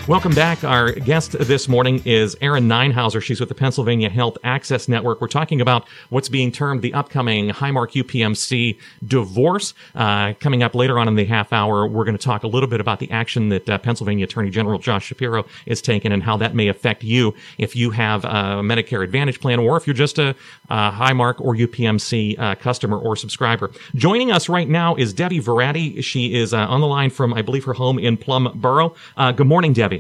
Welcome 0.08 0.34
back. 0.34 0.64
Our 0.64 0.94
guest 0.94 1.34
this 1.34 1.68
morning 1.68 2.02
is 2.06 2.38
Erin 2.40 2.70
Ninehouser. 2.70 3.22
She's 3.22 3.42
with 3.42 3.50
the 3.50 3.56
Pennsylvania 3.56 4.10
Health 4.10 4.38
Access 4.42 4.88
Network. 4.88 5.20
We're 5.20 5.28
talking 5.28 5.60
about 5.60 5.86
what's 6.12 6.30
being 6.30 6.50
termed 6.50 6.82
the 6.82 6.94
upcoming 6.94 7.50
Highmark 7.50 7.92
UPMC 7.92 8.80
divorce. 9.06 9.74
Uh, 9.96 10.32
coming 10.40 10.64
up 10.64 10.76
later 10.76 10.98
on 10.98 11.10
in 11.10 11.16
the 11.16 11.26
half 11.26 11.52
hour, 11.52 11.86
we're 11.86 12.06
going 12.06 12.18
to 12.18 12.24
talk 12.24 12.44
a 12.44 12.48
little 12.48 12.70
bit 12.70 12.80
about 12.80 13.00
the 13.00 13.12
action 13.12 13.50
that 13.50 13.70
uh, 13.70 13.78
Pennsylvania 13.80 14.24
Attorney 14.24 14.50
General 14.50 14.80
Josh 14.80 15.08
Shapiro 15.08 15.46
is 15.66 15.82
taking 15.82 16.14
and 16.14 16.24
how 16.24 16.38
that 16.38 16.56
may 16.56 16.70
affect 16.70 17.04
you 17.04 17.34
if 17.58 17.76
you 17.76 17.92
have 17.92 18.24
a 18.24 18.64
Medicare 18.64 19.04
Advantage 19.04 19.42
plan 19.42 19.60
or 19.60 19.76
if 19.76 19.86
you're 19.88 19.94
just 19.94 20.20
a, 20.20 20.34
a 20.70 20.90
Highmark 20.90 21.42
or 21.42 21.54
UPMC 21.54 22.40
uh, 22.40 22.56
customer 22.56 22.98
or 22.98 23.18
subscriber. 23.18 23.72
Joining 23.94 24.32
us 24.32 24.48
right 24.48 24.70
now 24.70 24.96
is 24.96 25.12
Debbie 25.12 25.42
Verratti. 25.42 26.02
She 26.02 26.34
is 26.34 26.54
uh, 26.54 26.60
on 26.60 26.80
the 26.80 26.88
line 26.88 27.10
from, 27.10 27.34
I 27.34 27.42
believe, 27.42 27.66
her 27.66 27.74
home 27.74 28.00
in 28.00 28.16
Plum 28.16 28.54
Borough. 28.56 28.96
Uh, 29.18 29.34
good 29.34 29.48
morning, 29.48 29.74
Debbie. 29.74 29.97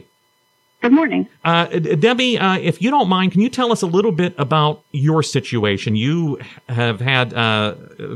Good 0.82 0.92
morning. 0.92 1.28
Uh, 1.44 1.66
Debbie, 1.66 2.38
uh, 2.38 2.60
if 2.60 2.82
you 2.82 2.92
don't 2.92 3.10
mind, 3.10 3.32
can 3.32 3.42
you 3.42 3.50
tell 3.50 3.72
us 3.72 3.82
a 3.82 3.88
little 3.88 4.12
bit 4.12 4.36
about 4.38 4.84
your 4.92 5.24
situation? 5.24 5.96
You 5.96 6.40
have 6.70 7.00
had 7.00 7.34
uh, 7.34 7.76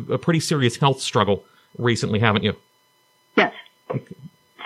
a 0.10 0.18
pretty 0.20 0.40
serious 0.40 0.78
health 0.78 1.02
struggle 1.02 1.44
recently, 1.78 2.20
haven't 2.20 2.44
you? 2.44 2.56
Yes. 3.36 3.54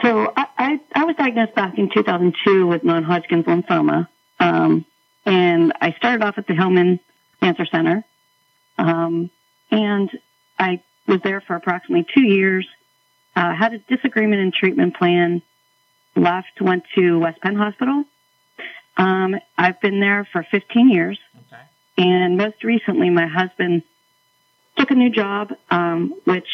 So 0.01 0.33
I, 0.35 0.45
I, 0.57 0.79
I 0.93 1.05
was 1.05 1.15
diagnosed 1.15 1.55
back 1.55 1.77
in 1.77 1.89
2002 1.89 2.67
with 2.67 2.83
non-Hodgkin's 2.83 3.45
lymphoma, 3.45 4.07
um, 4.41 4.85
and 5.25 5.71
I 5.79 5.93
started 5.93 6.21
off 6.21 6.37
at 6.37 6.47
the 6.47 6.53
Hillman 6.53 6.99
Cancer 7.39 7.65
Center, 7.65 8.03
um, 8.77 9.29
and 9.71 10.09
I 10.59 10.81
was 11.07 11.21
there 11.23 11.39
for 11.39 11.55
approximately 11.55 12.05
two 12.13 12.23
years. 12.23 12.67
Uh, 13.37 13.53
had 13.53 13.73
a 13.73 13.77
disagreement 13.79 14.41
in 14.41 14.51
treatment 14.51 14.95
plan 14.97 15.41
left, 16.15 16.61
went 16.61 16.83
to 16.95 17.19
West 17.19 17.41
Penn 17.41 17.55
Hospital. 17.55 18.03
Um, 18.97 19.35
I've 19.57 19.79
been 19.81 19.99
there 19.99 20.27
for 20.31 20.43
15 20.49 20.89
years. 20.89 21.19
Okay. 21.35 21.61
And 21.97 22.37
most 22.37 22.63
recently, 22.63 23.09
my 23.09 23.27
husband 23.27 23.83
took 24.77 24.91
a 24.91 24.95
new 24.95 25.09
job, 25.09 25.53
um, 25.69 26.13
which 26.25 26.47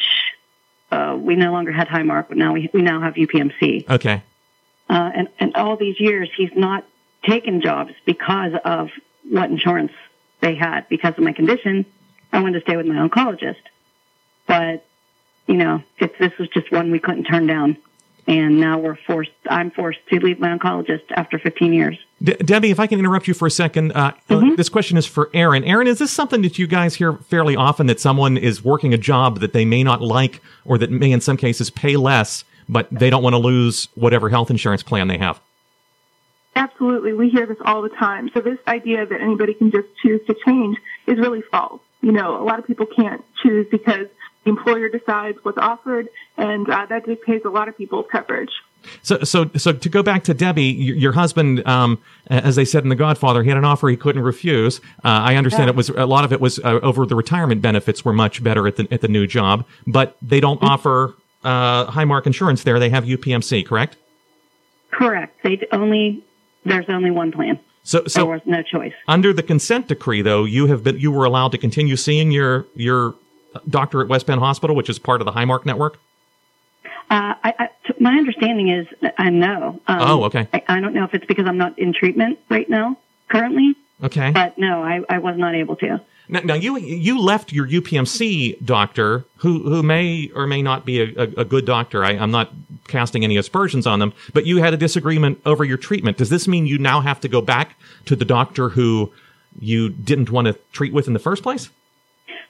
uh, 0.92 1.18
we 1.20 1.36
no 1.36 1.52
longer 1.52 1.72
had 1.72 1.88
Highmark, 1.88 2.28
but 2.30 2.38
now 2.38 2.54
we, 2.54 2.70
we 2.74 2.82
now 2.82 3.02
have 3.02 3.16
UPMC. 3.16 3.90
Okay. 3.90 4.24
Uh, 4.90 5.12
and, 5.16 5.28
and 5.40 5.56
all 5.56 5.78
these 5.78 6.00
years, 6.00 6.30
he's 6.36 6.52
not 6.56 6.86
taken 7.24 7.62
jobs 7.62 7.94
because 8.06 8.54
of 8.66 8.90
what 9.30 9.50
insurance 9.50 9.94
they 10.42 10.56
had. 10.56 10.90
Because 10.90 11.14
of 11.18 11.24
my 11.24 11.34
condition, 11.34 11.86
I 12.34 12.42
wanted 12.42 12.60
to 12.60 12.62
stay 12.62 12.76
with 12.76 12.88
my 12.88 13.08
oncologist. 13.08 13.62
But, 14.48 14.86
you 15.48 15.56
know, 15.56 15.84
if 15.98 16.18
this 16.18 16.38
was 16.38 16.50
just 16.50 16.72
one 16.72 16.92
we 16.92 17.00
couldn't 17.00 17.24
turn 17.26 17.48
down 17.48 17.78
and 18.28 18.60
now 18.60 18.78
we're 18.80 18.98
forced. 19.08 19.32
I'm 19.50 19.72
forced 19.72 20.00
to 20.10 20.20
leave 20.20 20.40
my 20.40 20.56
oncologist 20.56 21.04
after 21.12 21.40
15 21.40 21.74
years. 21.74 21.98
De- 22.22 22.38
Debbie, 22.38 22.72
if 22.72 22.80
I 22.80 22.88
can 22.88 23.00
interrupt 23.00 23.28
you 23.28 23.34
for 23.34 23.48
a 23.48 23.52
second, 23.52 23.92
uh, 23.94 24.14
mm-hmm. 24.30 24.56
this 24.56 24.70
question 24.70 24.98
is 24.98 25.06
for 25.06 25.30
Erin. 25.34 25.64
Erin, 25.64 25.88
is 25.88 26.00
this 26.00 26.12
something 26.12 26.42
that 26.44 26.60
you 26.60 26.68
guys 26.68 26.96
hear 26.96 27.14
fairly 27.14 27.56
often 27.56 27.88
that 27.88 28.00
someone 28.00 28.38
is 28.38 28.64
working 28.64 28.94
a 28.94 28.98
job 28.98 29.40
that 29.40 29.54
they 29.54 29.66
may 29.66 29.84
not 29.84 30.02
like, 30.02 30.42
or 30.66 30.78
that 30.78 30.92
may, 30.92 31.12
in 31.12 31.22
some 31.22 31.38
cases, 31.38 31.70
pay 31.70 31.98
less, 31.98 32.44
but 32.70 32.88
they 32.92 33.10
don't 33.10 33.24
want 33.24 33.34
to 33.34 33.40
lose 33.40 33.88
whatever 33.96 34.30
health 34.30 34.50
insurance 34.50 34.84
plan 34.84 35.08
they 35.08 35.18
have? 35.18 35.42
Absolutely, 36.56 37.14
we 37.14 37.30
hear 37.30 37.46
this 37.46 37.58
all 37.64 37.82
the 37.82 37.90
time. 37.90 38.30
So 38.34 38.42
this 38.42 38.60
idea 38.68 39.06
that 39.06 39.22
anybody 39.22 39.54
can 39.54 39.72
just 39.72 39.88
choose 40.04 40.22
to 40.28 40.36
change 40.46 40.78
is 41.08 41.18
really 41.18 41.42
false. 41.50 41.82
You 42.02 42.12
know, 42.12 42.42
a 42.42 42.44
lot 42.44 42.60
of 42.60 42.68
people 42.68 42.86
can't 42.86 43.24
choose 43.42 43.68
because 43.72 44.08
employer 44.46 44.90
decides 44.90 45.38
what's 45.44 45.58
offered, 45.58 46.08
and 46.38 46.70
uh, 46.70 46.86
that 46.88 47.06
dictates 47.06 47.46
a 47.46 47.50
lot 47.50 47.68
of 47.68 47.78
people's 47.78 48.06
coverage. 48.12 48.52
So, 49.04 49.24
so, 49.24 49.50
so 49.58 49.74
to 49.74 49.90
go 49.90 50.02
back 50.02 50.24
to 50.24 50.34
Debbie, 50.34 50.64
your, 50.64 50.96
your 50.96 51.12
husband, 51.12 51.66
um, 51.68 52.02
as 52.28 52.56
they 52.56 52.66
said 52.66 52.84
in 52.84 52.90
The 52.90 52.96
Godfather, 52.96 53.44
he 53.44 53.50
had 53.50 53.58
an 53.58 53.66
offer 53.66 53.90
he 53.90 53.98
couldn't 53.98 54.24
refuse. 54.24 54.80
Uh, 55.04 55.10
I 55.10 55.36
understand 55.36 55.66
yeah. 55.66 55.70
it 55.70 55.76
was 55.76 55.90
a 55.90 56.06
lot 56.06 56.24
of 56.24 56.34
it 56.34 56.42
was 56.42 56.60
uh, 56.60 56.80
over 56.82 57.06
the 57.06 57.16
retirement 57.16 57.62
benefits 57.62 58.04
were 58.04 58.14
much 58.14 58.44
better 58.44 58.68
at 58.68 58.78
the 58.78 58.88
at 58.92 59.02
the 59.02 59.08
new 59.08 59.28
job, 59.28 59.66
but 59.86 60.18
they 60.22 60.40
don't 60.40 60.58
mm-hmm. 60.58 60.70
offer 60.70 61.14
uh, 61.44 61.92
Highmark 61.92 62.26
insurance 62.26 62.64
there. 62.64 62.80
They 62.80 62.90
have 62.90 63.06
UPMC, 63.06 63.66
correct? 63.66 63.98
Correct. 64.92 65.42
They 65.44 65.60
only 65.72 66.24
there's 66.66 66.86
only 66.90 67.12
one 67.12 67.32
plan. 67.32 67.60
So, 67.84 68.06
so 68.06 68.22
there 68.22 68.32
was 68.32 68.42
no 68.46 68.62
choice. 68.62 68.94
Under 69.08 69.34
the 69.34 69.42
consent 69.42 69.88
decree, 69.88 70.22
though, 70.22 70.44
you 70.44 70.68
have 70.68 70.84
been 70.84 71.00
you 71.00 71.12
were 71.12 71.26
allowed 71.26 71.52
to 71.54 71.58
continue 71.58 71.96
seeing 71.96 72.32
your 72.32 72.66
your 72.76 73.16
doctor 73.70 74.02
at 74.02 74.08
West 74.08 74.28
Penn 74.28 74.40
Hospital, 74.40 74.76
which 74.76 74.90
is 74.90 75.00
part 75.00 75.22
of 75.22 75.26
the 75.26 75.32
Highmark 75.32 75.66
network? 75.66 76.00
Uh, 77.10 77.36
I, 77.44 77.54
I, 77.60 77.70
my 78.00 78.14
understanding 78.14 78.70
is 78.70 78.88
I 79.18 79.30
know. 79.30 79.82
Um, 79.88 80.00
oh, 80.02 80.24
okay. 80.26 80.48
I, 80.54 80.64
I, 80.68 80.80
don't 80.80 80.94
know 80.94 81.04
if 81.04 81.14
it's 81.14 81.26
because 81.26 81.46
I'm 81.46 81.58
not 81.58 81.78
in 81.78 81.94
treatment 81.94 82.40
right 82.50 82.70
now, 82.70 82.98
currently. 83.28 83.76
Okay. 84.02 84.32
But 84.32 84.58
no, 84.58 84.82
I, 84.82 85.02
I 85.10 85.18
was 85.18 85.38
not 85.38 85.54
able 85.54 85.76
to. 85.78 86.00
Now, 86.30 86.40
now, 86.40 86.54
you 86.54 86.78
you 86.78 87.20
left 87.20 87.52
your 87.52 87.68
UPMC 87.68 88.64
doctor, 88.66 89.26
who 89.38 89.60
who 89.64 89.84
may 89.84 90.32
or 90.34 90.48
may 90.48 90.62
not 90.62 90.86
be 90.86 91.02
a, 91.02 91.24
a, 91.24 91.42
a 91.42 91.46
good 91.46 91.66
doctor. 91.66 92.06
I, 92.06 92.12
I'm 92.12 92.32
not 92.32 92.54
casting 92.88 93.26
any 93.26 93.36
aspersions 93.36 93.86
on 93.86 94.00
them, 94.00 94.14
but 94.34 94.46
you 94.46 94.58
had 94.58 94.74
a 94.74 94.78
disagreement 94.78 95.42
over 95.46 95.66
your 95.66 95.78
treatment. 95.78 96.16
Does 96.18 96.30
this 96.30 96.48
mean 96.48 96.66
you 96.66 96.78
now 96.78 97.02
have 97.02 97.20
to 97.22 97.28
go 97.28 97.42
back 97.42 97.76
to 98.06 98.16
the 98.16 98.24
doctor 98.24 98.70
who 98.70 99.12
you 99.60 99.90
didn't 99.90 100.32
want 100.32 100.48
to 100.48 100.54
treat 100.72 100.94
with 100.94 101.08
in 101.08 101.14
the 101.14 101.20
first 101.20 101.44
place? 101.44 101.70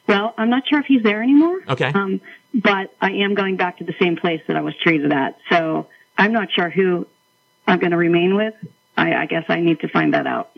Well, 0.07 0.33
I'm 0.37 0.49
not 0.49 0.63
sure 0.67 0.79
if 0.79 0.85
he's 0.85 1.03
there 1.03 1.21
anymore. 1.21 1.59
Okay. 1.67 1.91
Um, 1.93 2.21
but 2.53 2.93
I 2.99 3.11
am 3.11 3.33
going 3.35 3.55
back 3.55 3.77
to 3.77 3.83
the 3.83 3.93
same 3.99 4.17
place 4.17 4.41
that 4.47 4.57
I 4.57 4.61
was 4.61 4.73
treated 4.81 5.11
at. 5.13 5.37
So 5.49 5.87
I'm 6.17 6.33
not 6.33 6.51
sure 6.51 6.69
who 6.69 7.07
I'm 7.67 7.79
going 7.79 7.91
to 7.91 7.97
remain 7.97 8.35
with. 8.35 8.53
I, 8.97 9.13
I 9.13 9.25
guess 9.25 9.45
I 9.47 9.61
need 9.61 9.79
to 9.81 9.87
find 9.87 10.13
that 10.13 10.27
out. 10.27 10.51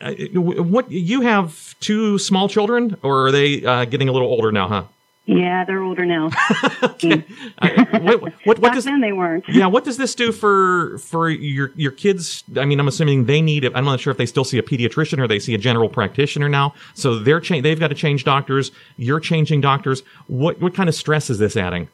Uh, 0.00 0.12
what 0.34 0.90
you 0.90 1.20
have 1.20 1.78
two 1.78 2.18
small 2.18 2.48
children, 2.48 2.96
or 3.02 3.26
are 3.26 3.32
they 3.32 3.64
uh, 3.64 3.84
getting 3.84 4.08
a 4.08 4.12
little 4.12 4.28
older 4.28 4.50
now? 4.50 4.66
Huh? 4.66 4.84
Yeah, 5.24 5.64
they're 5.64 5.82
older 5.82 6.04
now. 6.04 6.30
okay. 6.82 7.24
uh, 7.58 7.68
what, 8.00 8.22
what, 8.22 8.32
what 8.44 8.60
Back 8.60 8.74
does, 8.74 8.84
then 8.84 9.00
they 9.00 9.12
weren't. 9.12 9.44
Yeah, 9.48 9.66
what 9.66 9.84
does 9.84 9.96
this 9.96 10.16
do 10.16 10.32
for 10.32 10.98
for 10.98 11.30
your 11.30 11.70
your 11.76 11.92
kids? 11.92 12.42
I 12.56 12.64
mean, 12.64 12.80
I'm 12.80 12.88
assuming 12.88 13.26
they 13.26 13.40
need. 13.40 13.64
I'm 13.64 13.84
not 13.84 14.00
sure 14.00 14.10
if 14.10 14.16
they 14.16 14.26
still 14.26 14.42
see 14.42 14.58
a 14.58 14.62
pediatrician 14.62 15.20
or 15.20 15.28
they 15.28 15.38
see 15.38 15.54
a 15.54 15.58
general 15.58 15.88
practitioner 15.88 16.48
now. 16.48 16.74
So 16.94 17.20
they're 17.20 17.38
cha- 17.38 17.60
they've 17.60 17.78
got 17.78 17.88
to 17.88 17.94
change 17.94 18.24
doctors. 18.24 18.72
You're 18.96 19.20
changing 19.20 19.60
doctors. 19.60 20.02
What 20.26 20.60
what 20.60 20.74
kind 20.74 20.88
of 20.88 20.94
stress 20.94 21.30
is 21.30 21.38
this 21.38 21.56
adding? 21.56 21.88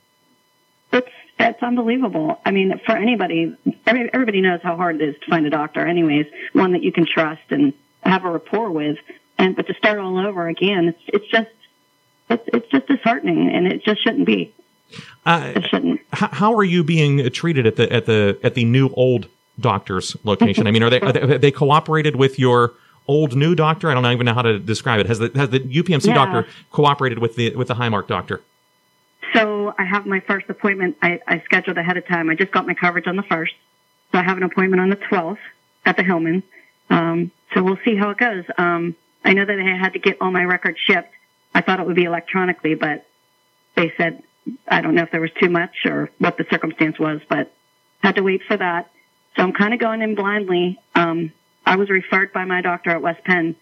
It's 0.90 1.10
it's 1.38 1.62
unbelievable. 1.62 2.40
I 2.46 2.50
mean, 2.50 2.80
for 2.86 2.96
anybody, 2.96 3.54
every, 3.86 4.08
everybody 4.14 4.40
knows 4.40 4.60
how 4.62 4.74
hard 4.76 5.02
it 5.02 5.06
is 5.06 5.16
to 5.20 5.30
find 5.30 5.44
a 5.46 5.50
doctor. 5.50 5.86
Anyways, 5.86 6.26
one 6.54 6.72
that 6.72 6.82
you 6.82 6.92
can 6.92 7.04
trust 7.04 7.42
and 7.50 7.74
have 8.00 8.24
a 8.24 8.30
rapport 8.30 8.70
with. 8.70 8.96
And 9.36 9.54
but 9.54 9.66
to 9.66 9.74
start 9.74 9.98
all 9.98 10.18
over 10.18 10.48
again, 10.48 10.88
it's 10.88 11.02
it's 11.08 11.30
just 11.30 11.50
it's, 12.30 12.44
it's 12.52 12.68
just 12.70 12.86
disheartening, 12.86 13.50
and 13.50 13.66
it 13.66 13.84
just 13.84 14.02
shouldn't 14.02 14.26
be. 14.26 14.54
Uh, 15.26 15.52
it 15.56 15.66
shouldn't. 15.68 16.00
How, 16.12 16.28
how 16.28 16.54
are 16.54 16.64
you 16.64 16.82
being 16.82 17.28
treated 17.30 17.66
at 17.66 17.76
the 17.76 17.92
at 17.92 18.06
the 18.06 18.38
at 18.42 18.54
the 18.54 18.64
new 18.64 18.88
old 18.94 19.28
doctor's 19.60 20.16
location? 20.24 20.66
I 20.66 20.70
mean, 20.70 20.82
are 20.82 20.90
they, 20.90 21.00
are 21.00 21.12
they, 21.12 21.38
they 21.38 21.50
cooperated 21.50 22.16
with 22.16 22.38
your 22.38 22.72
old 23.06 23.36
new 23.36 23.54
doctor? 23.54 23.90
I 23.90 23.94
don't 23.94 24.06
even 24.06 24.24
know 24.26 24.34
how 24.34 24.42
to 24.42 24.58
describe 24.58 25.00
it. 25.00 25.06
Has 25.06 25.18
the 25.18 25.30
has 25.34 25.50
the 25.50 25.60
UPMC 25.60 26.06
Yeah. 26.06 26.14
doctor 26.14 26.46
cooperated 26.72 27.18
with 27.18 27.36
the 27.36 27.54
with 27.54 27.68
the 27.68 27.74
Highmark 27.74 28.06
doctor? 28.06 28.40
So 29.34 29.74
I 29.78 29.84
have 29.84 30.06
my 30.06 30.20
first 30.20 30.48
appointment. 30.48 30.96
I, 31.02 31.20
I 31.26 31.42
scheduled 31.44 31.76
ahead 31.76 31.98
of 31.98 32.06
time. 32.06 32.30
I 32.30 32.34
just 32.34 32.50
got 32.50 32.66
my 32.66 32.72
coverage 32.74 33.06
on 33.06 33.16
the 33.16 33.22
first, 33.24 33.52
so 34.12 34.18
I 34.18 34.22
have 34.22 34.38
an 34.38 34.42
appointment 34.42 34.80
on 34.80 34.88
the 34.88 34.96
twelfth 34.96 35.40
at 35.84 35.96
the 35.98 36.02
Hillman. 36.02 36.42
Um, 36.88 37.30
so 37.52 37.62
we'll 37.62 37.78
see 37.84 37.94
how 37.94 38.08
it 38.10 38.16
goes. 38.18 38.44
Um, 38.56 38.96
I 39.24 39.34
know 39.34 39.44
that 39.44 39.58
I 39.58 39.76
had 39.76 39.92
to 39.92 39.98
get 39.98 40.16
all 40.22 40.30
my 40.30 40.44
records 40.44 40.78
shipped. 40.78 41.12
I 41.54 41.60
thought 41.60 41.80
it 41.80 41.86
would 41.86 41.96
be 41.96 42.04
electronically, 42.04 42.74
but 42.74 43.06
they 43.74 43.92
said 43.96 44.22
I 44.66 44.80
don't 44.80 44.94
know 44.94 45.02
if 45.02 45.10
there 45.10 45.20
was 45.20 45.30
too 45.40 45.50
much 45.50 45.84
or 45.84 46.10
what 46.18 46.38
the 46.38 46.46
circumstance 46.50 46.98
was, 46.98 47.20
but 47.28 47.52
had 48.02 48.16
to 48.16 48.22
wait 48.22 48.42
for 48.46 48.56
that. 48.56 48.90
So 49.36 49.42
I'm 49.42 49.52
kind 49.52 49.74
of 49.74 49.80
going 49.80 50.00
in 50.00 50.14
blindly. 50.14 50.78
Um, 50.94 51.32
I 51.66 51.76
was 51.76 51.90
referred 51.90 52.32
by 52.32 52.44
my 52.44 52.62
doctor 52.62 52.90
at 52.90 53.02
West 53.02 53.24
Penn 53.24 53.56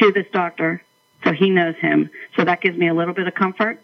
to 0.00 0.12
this 0.12 0.26
doctor, 0.32 0.82
so 1.24 1.32
he 1.32 1.50
knows 1.50 1.74
him. 1.76 2.10
So 2.36 2.44
that 2.44 2.60
gives 2.60 2.78
me 2.78 2.88
a 2.88 2.94
little 2.94 3.14
bit 3.14 3.26
of 3.26 3.34
comfort 3.34 3.80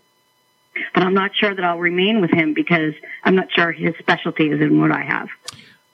but 0.95 1.03
I'm 1.03 1.15
not 1.15 1.33
sure 1.35 1.55
that 1.55 1.65
I'll 1.65 1.79
remain 1.79 2.21
with 2.21 2.31
him 2.31 2.55
because 2.55 2.95
I'm 3.25 3.35
not 3.35 3.51
sure 3.53 3.73
his 3.73 3.95
specialty 3.99 4.49
is 4.51 4.61
in 4.61 4.81
what 4.81 4.93
I 4.93 5.03
have. 5.03 5.29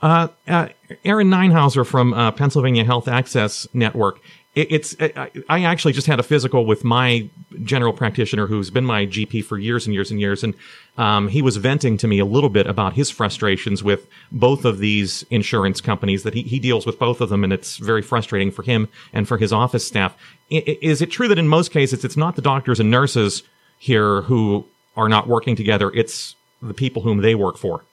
Uh, 0.01 0.29
uh, 0.47 0.69
Erin 1.05 1.29
Ninehouser 1.29 1.85
from 1.85 2.15
uh, 2.15 2.31
Pennsylvania 2.31 2.85
Health 2.85 3.09
Access 3.09 3.67
Network. 3.75 4.21
It, 4.59 4.73
it's 4.73 4.97
I, 4.99 5.31
I 5.49 5.63
actually 5.63 5.93
just 5.93 6.09
had 6.09 6.19
a 6.19 6.25
physical 6.25 6.67
with 6.67 6.83
my 6.83 7.29
general 7.63 7.93
practitioner 7.93 8.49
who's 8.49 8.71
been 8.71 8.85
my 8.85 9.07
GP 9.07 9.45
for 9.45 9.57
years 9.57 9.87
and 9.87 9.95
years 9.95 10.11
and 10.11 10.19
years, 10.19 10.43
and 10.43 10.53
um, 10.97 11.29
he 11.29 11.43
was 11.43 11.59
venting 11.59 11.97
to 11.99 12.09
me 12.09 12.19
a 12.19 12.25
little 12.25 12.51
bit 12.51 12.67
about 12.67 12.95
his 12.95 13.09
frustrations 13.09 13.85
with 13.85 14.09
both 14.33 14.65
of 14.65 14.81
these 14.81 15.25
insurance 15.31 15.81
companies. 15.81 16.25
That 16.25 16.35
he, 16.35 16.43
he 16.43 16.59
deals 16.59 16.87
with 16.87 16.99
both 16.99 17.21
of 17.21 17.29
them, 17.29 17.45
and 17.45 17.53
it's 17.53 17.77
very 17.77 18.03
frustrating 18.03 18.51
for 18.51 18.65
him 18.65 18.89
and 19.13 19.29
for 19.29 19.39
his 19.39 19.53
office 19.53 19.87
staff. 19.87 20.17
I, 20.51 20.79
is 20.83 21.01
it 21.03 21.13
true 21.13 21.29
that 21.29 21.39
in 21.39 21.47
most 21.47 21.71
cases 21.71 22.05
it's 22.05 22.17
not 22.17 22.35
the 22.35 22.43
doctors 22.43 22.81
and 22.81 22.91
nurses 22.91 23.45
here 23.79 24.23
who 24.23 24.67
are 24.97 25.09
not 25.09 25.29
working 25.29 25.55
together? 25.55 25.93
It's 25.95 26.35
the 26.61 26.75
people 26.75 27.03
whom 27.03 27.19
they 27.19 27.37
work 27.37 27.59
for. 27.59 27.85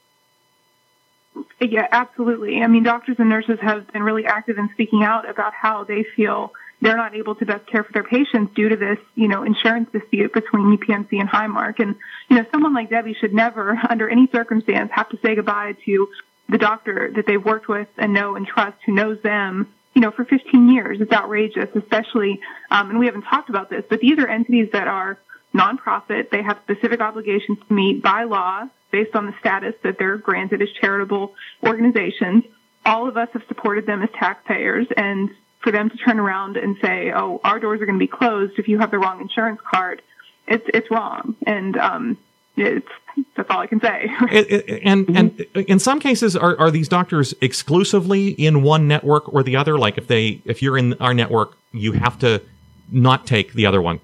Yeah, 1.60 1.88
absolutely. 1.92 2.62
I 2.62 2.68
mean, 2.68 2.84
doctors 2.84 3.18
and 3.20 3.30
nurses 3.30 3.60
have 3.62 3.92
been 3.92 4.04
really 4.04 4.26
active 4.26 4.58
in 4.58 4.70
speaking 4.74 5.04
out 5.04 5.30
about 5.30 5.54
how 5.54 5.84
they 5.84 6.06
feel 6.16 6.54
they're 6.82 6.98
not 6.98 7.16
able 7.16 7.36
to 7.36 7.46
best 7.46 7.66
care 7.68 7.84
for 7.84 7.94
their 7.94 8.04
patients 8.04 8.54
due 8.54 8.70
to 8.70 8.76
this, 8.76 8.98
you 9.16 9.28
know, 9.28 9.44
insurance 9.44 9.90
dispute 9.92 10.34
between 10.34 10.78
UPMC 10.78 11.20
and 11.20 11.30
Highmark. 11.30 11.80
And, 11.80 11.96
you 12.30 12.38
know, 12.38 12.46
someone 12.52 12.74
like 12.74 12.90
Debbie 12.90 13.16
should 13.20 13.34
never, 13.34 13.80
under 13.90 14.10
any 14.10 14.28
circumstance, 14.32 14.92
have 14.94 15.10
to 15.10 15.18
say 15.24 15.36
goodbye 15.36 15.76
to 15.86 16.08
the 16.50 16.58
doctor 16.58 17.12
that 17.16 17.26
they've 17.26 17.44
worked 17.44 17.68
with 17.68 17.88
and 17.98 18.14
know 18.14 18.36
and 18.36 18.46
trust 18.46 18.78
who 18.86 18.94
knows 18.94 19.20
them, 19.24 19.74
you 19.94 20.02
know, 20.02 20.12
for 20.12 20.26
15 20.26 20.70
years. 20.70 21.00
It's 21.02 21.12
outrageous, 21.12 21.70
especially, 21.76 22.40
um, 22.70 22.92
and 22.92 23.00
we 23.00 23.08
haven't 23.08 23.24
talked 23.24 23.50
about 23.50 23.70
this, 23.70 23.84
but 23.90 24.00
these 24.00 24.20
are 24.20 24.28
entities 24.28 24.70
that 24.74 24.88
are 24.88 25.18
nonprofit. 25.56 26.30
They 26.30 26.44
have 26.44 26.60
specific 26.64 27.00
obligations 27.00 27.58
to 27.68 27.74
meet 27.74 28.04
by 28.04 28.26
law 28.26 28.68
based 28.92 29.16
on 29.16 29.26
the 29.26 29.34
status 29.40 29.74
that 29.84 29.98
they're 30.00 30.18
granted 30.18 30.62
as 30.62 30.70
charitable 30.82 31.34
organizations. 31.64 32.44
All 32.86 33.08
of 33.08 33.18
us 33.18 33.30
have 33.34 33.44
supported 33.48 33.86
them 33.86 34.02
as 34.04 34.10
taxpayers 34.18 34.88
and 34.96 35.30
for 35.62 35.72
them 35.72 35.90
to 35.90 35.98
turn 35.98 36.20
around 36.20 36.58
and 36.58 36.78
say, 36.82 37.12
"Oh, 37.12 37.42
our 37.44 37.60
doors 37.60 37.82
are 37.82 37.86
going 37.86 37.98
to 37.98 38.04
be 38.04 38.08
closed 38.08 38.60
if 38.60 38.68
you 38.68 38.78
have 38.80 38.92
the 38.92 39.00
wrong 39.00 39.20
insurance 39.22 39.60
card," 39.70 40.02
it's 40.48 40.66
it's 40.74 40.92
wrong, 40.92 41.36
and 41.48 41.76
um, 41.78 42.18
it's 42.56 42.88
that's 43.36 43.50
all 43.50 43.60
I 43.60 43.68
can 43.68 43.80
say. 43.82 44.12
It- 44.32 44.52
it- 44.70 44.82
and 44.84 45.10
and 45.18 45.40
in 45.56 45.80
some 45.80 46.00
cases, 46.00 46.36
are, 46.36 46.56
are 46.60 46.70
these 46.70 46.88
doctors 46.88 47.34
exclusively 47.42 48.28
in 48.30 48.62
one 48.62 48.88
network 48.88 49.34
or 49.34 49.42
the 49.42 49.56
other? 49.56 49.80
Like 49.80 49.98
if 49.98 50.08
they 50.08 50.42
if 50.46 50.62
you're 50.62 50.78
in 50.78 50.94
our 51.02 51.14
network, 51.16 51.58
you 51.72 51.94
have 51.94 52.20
to 52.20 52.44
not 52.92 53.26
take 53.26 53.54
the 53.54 53.66
other 53.66 53.82
one. 53.82 54.00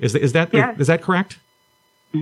Is 0.00 0.16
is 0.16 0.32
that 0.32 0.52
Yes. 0.52 0.80
is 0.80 0.88
that 0.88 1.02
correct? 1.02 1.38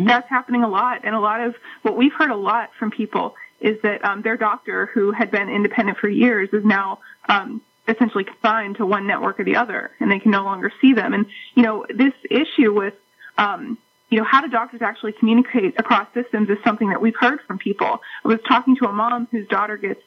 That's 0.06 0.28
happening 0.28 0.62
a 0.62 0.68
lot, 0.68 1.02
and 1.04 1.14
a 1.14 1.20
lot 1.20 1.40
of 1.40 1.54
what 1.82 1.96
we've 1.96 2.12
heard 2.12 2.30
a 2.30 2.36
lot 2.36 2.70
from 2.78 2.90
people 2.90 3.36
is 3.60 3.80
that 3.82 4.04
um, 4.04 4.22
their 4.22 4.36
doctor, 4.36 4.86
who 4.86 5.12
had 5.12 5.30
been 5.30 5.48
independent 5.48 5.98
for 5.98 6.08
years, 6.08 6.50
is 6.52 6.64
now 6.64 6.98
um, 7.28 7.62
essentially 7.88 8.24
confined 8.24 8.76
to 8.76 8.86
one 8.86 9.06
network 9.06 9.40
or 9.40 9.44
the 9.44 9.56
other, 9.56 9.90
and 10.00 10.10
they 10.10 10.18
can 10.18 10.30
no 10.30 10.44
longer 10.44 10.72
see 10.80 10.92
them. 10.92 11.14
And 11.14 11.26
you 11.54 11.62
know, 11.62 11.86
this 11.88 12.12
issue 12.30 12.72
with 12.72 12.94
um, 13.38 13.78
you 14.10 14.18
know 14.18 14.24
how 14.24 14.40
do 14.40 14.48
doctors 14.48 14.82
actually 14.82 15.12
communicate 15.12 15.74
across 15.78 16.06
systems 16.14 16.48
is 16.50 16.58
something 16.64 16.90
that 16.90 17.00
we've 17.00 17.16
heard 17.18 17.40
from 17.46 17.58
people. 17.58 18.00
I 18.24 18.28
was 18.28 18.40
talking 18.46 18.76
to 18.76 18.86
a 18.86 18.92
mom 18.92 19.28
whose 19.30 19.48
daughter 19.48 19.76
gets 19.76 20.02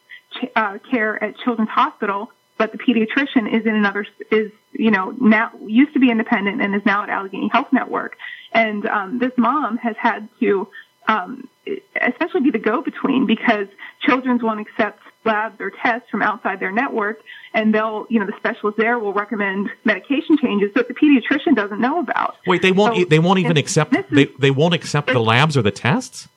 uh, 0.56 0.78
care 0.90 1.22
at 1.24 1.38
Children's 1.40 1.70
Hospital, 1.70 2.32
but 2.58 2.72
the 2.72 2.78
pediatrician 2.78 3.52
is 3.54 3.66
in 3.66 3.76
another 3.76 4.06
is 4.32 4.52
you 4.74 4.92
know 4.92 5.12
now 5.20 5.52
used 5.66 5.94
to 5.94 6.00
be 6.00 6.10
independent 6.12 6.62
and 6.62 6.76
is 6.76 6.86
now 6.86 7.04
at 7.04 7.10
Allegheny 7.10 7.50
Health 7.50 7.68
Network. 7.72 8.18
And 8.54 8.86
um, 8.88 9.20
this 9.20 9.32
mom 9.38 9.78
has 9.78 9.96
had 9.98 10.30
to 10.40 10.68
um, 11.08 11.48
essentially 11.96 12.44
be 12.44 12.52
the 12.52 12.60
go-between 12.60 13.26
because 13.26 13.68
children's 14.02 14.42
won't 14.44 14.60
accept 14.60 15.00
labs 15.26 15.60
or 15.60 15.70
tests 15.70 16.10
from 16.10 16.22
outside 16.22 16.60
their 16.60 16.72
network, 16.72 17.20
and 17.54 17.74
they'll, 17.74 18.06
you 18.10 18.20
know, 18.20 18.26
the 18.26 18.34
specialist 18.38 18.78
there 18.78 18.98
will 18.98 19.14
recommend 19.14 19.70
medication 19.84 20.38
changes 20.38 20.74
that 20.76 20.88
the 20.88 20.94
pediatrician 20.94 21.56
doesn't 21.56 21.82
know 21.82 22.00
about. 22.00 22.36
Wait, 22.46 22.62
they 22.62 22.72
won't 22.72 22.96
So- 22.96 23.06
they 23.06 23.20
won't 23.20 23.40
even 23.40 23.58
accept 23.58 23.96
is- 23.96 24.06
they 24.10 24.26
they 24.40 24.52
won't 24.52 24.74
accept 24.74 25.08
the 25.08 25.20
labs 25.20 25.58
or 25.58 25.62
the 25.62 25.72
tests. 25.72 26.28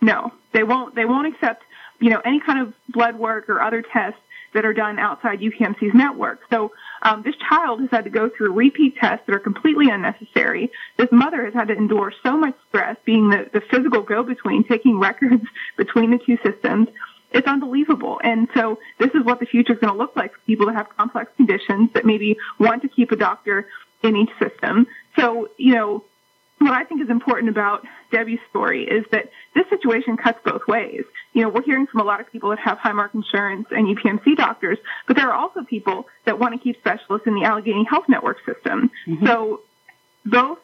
No, 0.00 0.32
they 0.52 0.62
won't. 0.62 0.94
They 0.94 1.04
won't 1.04 1.26
accept, 1.32 1.62
you 2.00 2.10
know, 2.10 2.20
any 2.24 2.40
kind 2.40 2.60
of 2.60 2.74
blood 2.88 3.16
work 3.16 3.48
or 3.48 3.60
other 3.60 3.82
tests 3.82 4.20
that 4.54 4.64
are 4.64 4.72
done 4.72 4.98
outside 4.98 5.40
UPMC's 5.40 5.94
network. 5.94 6.40
So 6.50 6.72
um, 7.02 7.22
this 7.22 7.34
child 7.36 7.80
has 7.80 7.90
had 7.90 8.04
to 8.04 8.10
go 8.10 8.30
through 8.30 8.52
repeat 8.52 8.96
tests 8.96 9.26
that 9.26 9.34
are 9.34 9.40
completely 9.40 9.90
unnecessary. 9.90 10.70
This 10.96 11.08
mother 11.12 11.44
has 11.44 11.52
had 11.52 11.68
to 11.68 11.74
endure 11.74 12.12
so 12.22 12.36
much 12.36 12.54
stress, 12.68 12.96
being 13.04 13.28
the, 13.28 13.50
the 13.52 13.60
physical 13.60 14.02
go-between, 14.02 14.64
taking 14.64 14.98
records 14.98 15.44
between 15.76 16.10
the 16.10 16.18
two 16.18 16.38
systems. 16.42 16.88
It's 17.32 17.46
unbelievable. 17.46 18.20
And 18.24 18.48
so 18.54 18.78
this 18.98 19.10
is 19.14 19.24
what 19.24 19.40
the 19.40 19.46
future 19.46 19.74
is 19.74 19.78
going 19.78 19.92
to 19.92 19.98
look 19.98 20.16
like 20.16 20.32
for 20.32 20.40
people 20.46 20.66
that 20.66 20.76
have 20.76 20.88
complex 20.96 21.30
conditions 21.36 21.90
that 21.92 22.06
maybe 22.06 22.38
want 22.58 22.82
to 22.82 22.88
keep 22.88 23.12
a 23.12 23.16
doctor 23.16 23.68
in 24.02 24.16
each 24.16 24.30
system. 24.40 24.86
So, 25.18 25.50
you 25.58 25.74
know, 25.74 26.04
what 26.58 26.72
I 26.72 26.84
think 26.84 27.02
is 27.02 27.10
important 27.10 27.50
about 27.50 27.86
Debbie's 28.10 28.38
story 28.48 28.84
is 28.84 29.04
that 29.12 29.30
this 29.54 29.68
situation 29.68 30.16
cuts 30.16 30.38
both 30.44 30.66
ways. 30.66 31.04
You 31.32 31.42
know, 31.42 31.48
we're 31.50 31.62
hearing 31.62 31.86
from 31.86 32.00
a 32.00 32.04
lot 32.04 32.20
of 32.20 32.30
people 32.32 32.50
that 32.50 32.58
have 32.60 32.78
Highmark 32.78 33.14
insurance 33.14 33.68
and 33.70 33.94
UPMC 33.94 34.36
doctors, 34.36 34.78
but 35.06 35.16
there 35.16 35.28
are 35.30 35.34
also 35.34 35.62
people 35.62 36.06
that 36.24 36.38
want 36.38 36.54
to 36.54 36.60
keep 36.60 36.78
specialists 36.78 37.26
in 37.26 37.34
the 37.34 37.44
Allegheny 37.44 37.84
Health 37.84 38.08
Network 38.08 38.38
system. 38.46 38.90
So 39.24 39.60
both, 40.24 40.58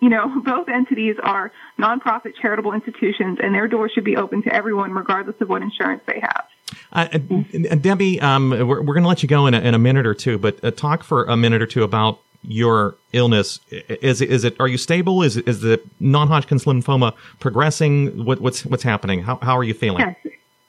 you 0.00 0.08
know, 0.08 0.40
both 0.44 0.68
entities 0.68 1.16
are 1.22 1.50
nonprofit 1.78 2.34
charitable 2.40 2.72
institutions 2.72 3.38
and 3.42 3.52
their 3.54 3.66
doors 3.66 3.90
should 3.92 4.04
be 4.04 4.16
open 4.16 4.42
to 4.44 4.54
everyone 4.54 4.92
regardless 4.92 5.40
of 5.40 5.48
what 5.48 5.62
insurance 5.62 6.02
they 6.06 6.20
have. 6.20 6.44
Uh, 6.92 7.08
and 7.12 7.82
Debbie, 7.82 8.20
um, 8.20 8.50
we're, 8.50 8.80
we're 8.80 8.94
going 8.94 9.02
to 9.02 9.08
let 9.08 9.22
you 9.22 9.28
go 9.28 9.46
in 9.46 9.54
a, 9.54 9.60
in 9.60 9.74
a 9.74 9.78
minute 9.78 10.06
or 10.06 10.14
two, 10.14 10.38
but 10.38 10.62
uh, 10.64 10.70
talk 10.70 11.02
for 11.02 11.24
a 11.24 11.36
minute 11.36 11.62
or 11.62 11.66
two 11.66 11.82
about 11.82 12.20
your 12.42 12.96
illness. 13.12 13.60
I- 13.72 13.98
Is 14.02 14.20
it, 14.44 14.56
are 14.60 14.68
you 14.68 14.78
stable? 14.78 15.22
Is, 15.22 15.36
it- 15.36 15.46
is 15.48 15.60
the 15.60 15.80
non-Hodgkin's 16.00 16.64
lymphoma 16.64 17.14
progressing? 17.40 18.24
What, 18.24 18.40
what's, 18.40 18.64
what's 18.66 18.82
happening? 18.82 19.22
How, 19.22 19.38
how 19.42 19.56
are 19.56 19.64
you 19.64 19.74
feeling? 19.74 20.00
Yes. 20.00 20.16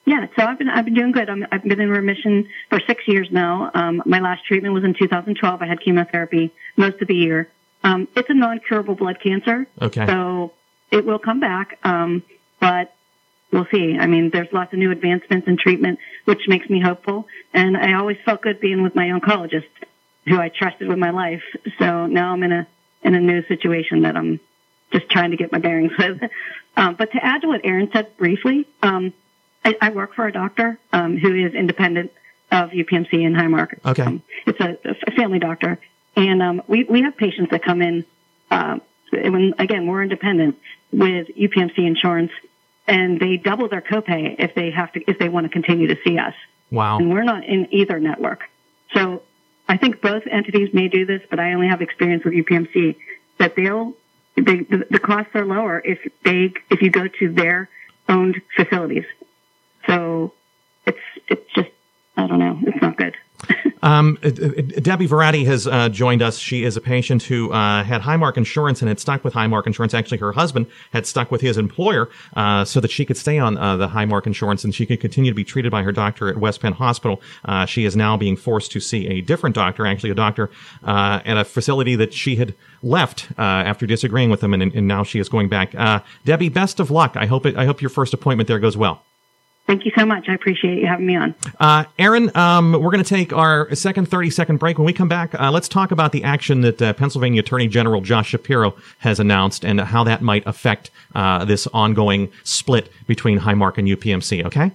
Yeah, 0.06 0.28
so 0.36 0.44
I've 0.46 0.58
been 0.60 0.68
I've 0.68 0.84
been 0.84 0.96
doing 0.96 1.14
good. 1.14 1.30
I'm, 1.30 1.48
I've 1.50 1.64
been 1.64 1.80
in 1.80 1.90
remission 1.90 2.50
for 2.70 2.82
six 2.86 3.08
years 3.08 3.30
now. 3.32 3.72
Um, 3.74 4.04
my 4.06 4.20
last 4.20 4.44
treatment 4.46 4.74
was 4.74 4.84
in 4.84 4.94
2012. 4.94 5.62
I 5.62 5.66
had 5.66 5.80
chemotherapy 5.80 6.52
most 6.76 7.02
of 7.02 7.08
the 7.08 7.16
year. 7.16 7.48
Um, 7.86 8.10
it's 8.14 8.30
a 8.30 8.34
non-curable 8.34 8.96
blood 8.96 9.22
cancer, 9.24 9.66
Okay. 9.82 10.06
so 10.06 10.52
it 10.92 11.06
will 11.06 11.20
come 11.20 11.40
back. 11.40 11.80
Um, 11.84 12.22
but 12.60 12.94
we'll 13.54 13.68
see. 13.72 13.98
I 13.98 14.08
mean, 14.08 14.30
there's 14.30 14.52
lots 14.52 14.74
of 14.74 14.80
new 14.80 14.92
advancements 14.92 15.48
in 15.48 15.56
treatment, 15.56 16.00
which 16.26 16.50
makes 16.50 16.70
me 16.70 16.82
hopeful. 16.82 17.26
And 17.54 17.78
I 17.78 17.94
always 17.94 18.18
felt 18.26 18.42
good 18.42 18.60
being 18.60 18.84
with 18.84 18.96
my 18.96 19.06
oncologist, 19.08 19.64
who 20.26 20.40
I 20.40 20.50
trusted 20.50 20.88
with 20.88 20.98
my 20.98 21.12
life. 21.12 21.44
So 21.80 22.06
now 22.06 22.34
I'm 22.34 22.44
in 22.44 22.52
a 22.52 22.68
in 23.04 23.16
a 23.16 23.20
new 23.20 23.44
situation 23.48 24.04
that 24.04 24.16
I'm 24.16 24.40
just 24.92 25.10
trying 25.10 25.32
to 25.32 25.38
get 25.38 25.52
my 25.52 25.60
bearings 25.60 25.92
with. 25.98 26.22
Um, 26.76 26.96
but 26.96 27.12
to 27.12 27.24
add 27.24 27.42
to 27.42 27.48
what 27.48 27.62
Erin 27.64 27.92
said 27.94 28.18
briefly, 28.18 28.68
um, 28.82 29.14
I, 29.64 29.78
I 29.80 29.90
work 29.92 30.16
for 30.16 30.26
a 30.26 30.32
doctor 30.32 30.80
um, 30.92 31.18
who 31.18 31.36
is 31.36 31.54
independent 31.54 32.12
of 32.52 32.72
UPMC 32.72 33.14
and 33.26 33.36
Highmark. 33.36 33.78
Okay. 33.86 34.02
Um, 34.02 34.24
it's 34.48 34.60
a, 34.60 34.78
a 35.06 35.12
family 35.12 35.38
doctor, 35.38 35.78
and 36.16 36.42
um, 36.42 36.64
we 36.68 36.84
we 36.84 37.04
have 37.04 37.16
patients 37.16 37.52
that 37.52 37.64
come 37.64 37.84
in. 37.84 38.06
Uh, 38.50 38.80
when 39.12 39.54
again, 39.60 39.86
we're 39.86 40.02
independent 40.02 40.58
with 40.92 41.28
UPMC 41.28 41.78
insurance, 41.78 42.32
and 42.88 43.20
they 43.20 43.38
double 43.38 43.70
their 43.70 43.82
copay 43.82 44.36
if 44.40 44.56
they 44.56 44.72
have 44.72 44.92
to 44.94 45.02
if 45.08 45.20
they 45.20 45.30
want 45.30 45.46
to 45.46 45.50
continue 45.50 45.88
to 45.88 45.98
see 46.04 46.18
us. 46.18 46.34
Wow. 46.72 46.98
And 46.98 47.12
we're 47.12 47.24
not 47.24 47.44
in 47.44 47.72
either 47.72 48.00
network. 48.00 48.50
So 48.96 49.22
I 49.68 49.78
think 49.78 50.02
both 50.02 50.24
entities 50.30 50.74
may 50.74 50.88
do 50.88 51.06
this, 51.06 51.22
but 51.30 51.40
I 51.40 51.54
only 51.54 51.68
have 51.68 51.82
experience 51.82 52.24
with 52.26 52.34
UPMC 52.34 52.96
that 53.40 53.56
they'll 53.56 53.94
they, 54.36 54.62
the, 54.62 54.88
the 54.90 55.00
costs 55.00 55.32
are 55.36 55.46
lower 55.46 55.82
if 55.84 56.00
they 56.24 56.54
if 56.70 56.82
you 56.82 56.90
go 56.90 57.08
to 57.08 57.32
their 57.32 57.70
owned 58.10 58.42
facilities. 58.56 59.06
So 59.88 60.34
it's 60.86 61.00
it's 61.28 61.54
just 61.54 61.70
I 62.18 62.28
don't 62.28 62.40
know, 62.40 62.60
it's 62.64 62.82
not 62.82 62.98
good. 62.98 63.16
Um, 63.84 64.18
uh, 64.24 64.30
uh, 64.30 64.32
Debbie 64.82 65.08
Verratti 65.08 65.46
has 65.46 65.68
uh, 65.68 65.90
joined 65.90 66.22
us. 66.22 66.38
She 66.38 66.64
is 66.64 66.78
a 66.78 66.82
patient 66.82 67.24
who 67.24 67.52
uh, 67.52 67.84
had 67.84 68.02
Highmark 68.02 68.38
Insurance 68.38 68.82
and 68.82 68.88
had 68.88 69.00
stuck 69.00 69.26
with 69.26 69.34
Highmark 69.34 69.68
Insurance. 69.68 69.94
Actually, 69.94 70.20
her 70.20 70.32
husband 70.32 70.68
had 70.92 71.06
stuck 71.06 71.30
with 71.32 71.42
his 71.42 71.58
employer 71.58 72.10
uh, 72.36 72.64
so 72.64 72.80
that 72.80 72.90
she 72.90 73.06
could 73.06 73.18
stay 73.18 73.38
on 73.38 73.58
uh, 73.58 73.76
the 73.76 73.90
Highmark 73.90 74.26
Insurance 74.26 74.64
and 74.64 74.74
she 74.74 74.86
could 74.86 75.02
continue 75.02 75.30
to 75.30 75.36
be 75.36 75.44
treated 75.44 75.70
by 75.70 75.84
her 75.84 75.92
doctor 75.92 76.30
at 76.30 76.38
West 76.38 76.62
Penn 76.62 76.74
Hospital. 76.74 77.22
she 77.68 77.84
is 77.84 77.96
now 77.96 78.16
being 78.16 78.38
forced 78.38 78.72
to 78.72 78.80
see 78.80 79.08
a 79.08 79.22
different 79.22 79.54
doctor, 79.54 79.86
actually 79.86 80.12
a 80.12 80.16
doctor 80.16 80.50
at 80.86 81.38
a 81.38 81.44
facility 81.44 81.96
that 81.98 82.14
she 82.14 82.38
had 82.38 82.56
left 82.82 83.28
after 83.38 83.86
disagreeing 83.86 84.30
with 84.30 84.42
him, 84.42 84.54
and, 84.54 84.64
and, 84.74 84.88
now 84.88 85.04
she 85.04 85.20
is 85.20 85.28
going 85.28 85.50
back. 85.50 85.74
Debbie, 86.24 86.50
best 86.50 86.80
of 86.80 86.90
luck. 86.90 87.16
I 87.18 87.26
hope 87.26 87.46
it, 87.46 87.58
I 87.58 87.66
hope 87.66 87.82
your 87.82 87.90
first 87.90 88.14
appointment 88.14 88.48
there 88.48 88.60
goes 88.60 88.78
well. 88.78 89.04
Thank 89.66 89.86
you 89.86 89.92
so 89.98 90.06
much. 90.06 90.28
I 90.28 90.34
appreciate 90.34 90.80
you 90.80 90.88
having 90.88 91.06
me 91.06 91.16
on. 91.16 91.34
Uh, 91.58 91.86
Erin, 91.98 92.36
um, 92.36 92.74
we're 92.74 92.92
going 92.92 93.04
to 93.04 93.10
take 93.10 93.32
our 93.32 93.74
second 93.74 94.10
30 94.10 94.30
second 94.30 94.58
break. 94.58 94.78
When 94.78 94.86
we 94.86 94.92
come 94.92 95.08
back, 95.08 95.34
uh, 95.40 95.52
let's 95.52 95.70
talk 95.70 95.92
about 95.92 96.12
the 96.12 96.24
action 96.24 96.62
that 96.62 96.82
uh, 96.82 96.92
Pennsylvania 96.94 97.40
Attorney 97.40 97.68
General 97.68 98.02
Josh 98.02 98.30
Shapiro 98.30 98.76
has 99.00 99.22
announced 99.22 99.64
and 99.64 99.80
how 99.80 100.04
that 100.04 100.22
might 100.22 100.46
affect 100.46 100.92
uh, 101.16 101.46
this 101.46 101.66
ongoing 101.68 102.30
split 102.44 102.92
between 103.08 103.40
Highmark 103.40 103.78
and 103.78 103.88
UPMC, 103.88 104.46
okay? 104.46 104.72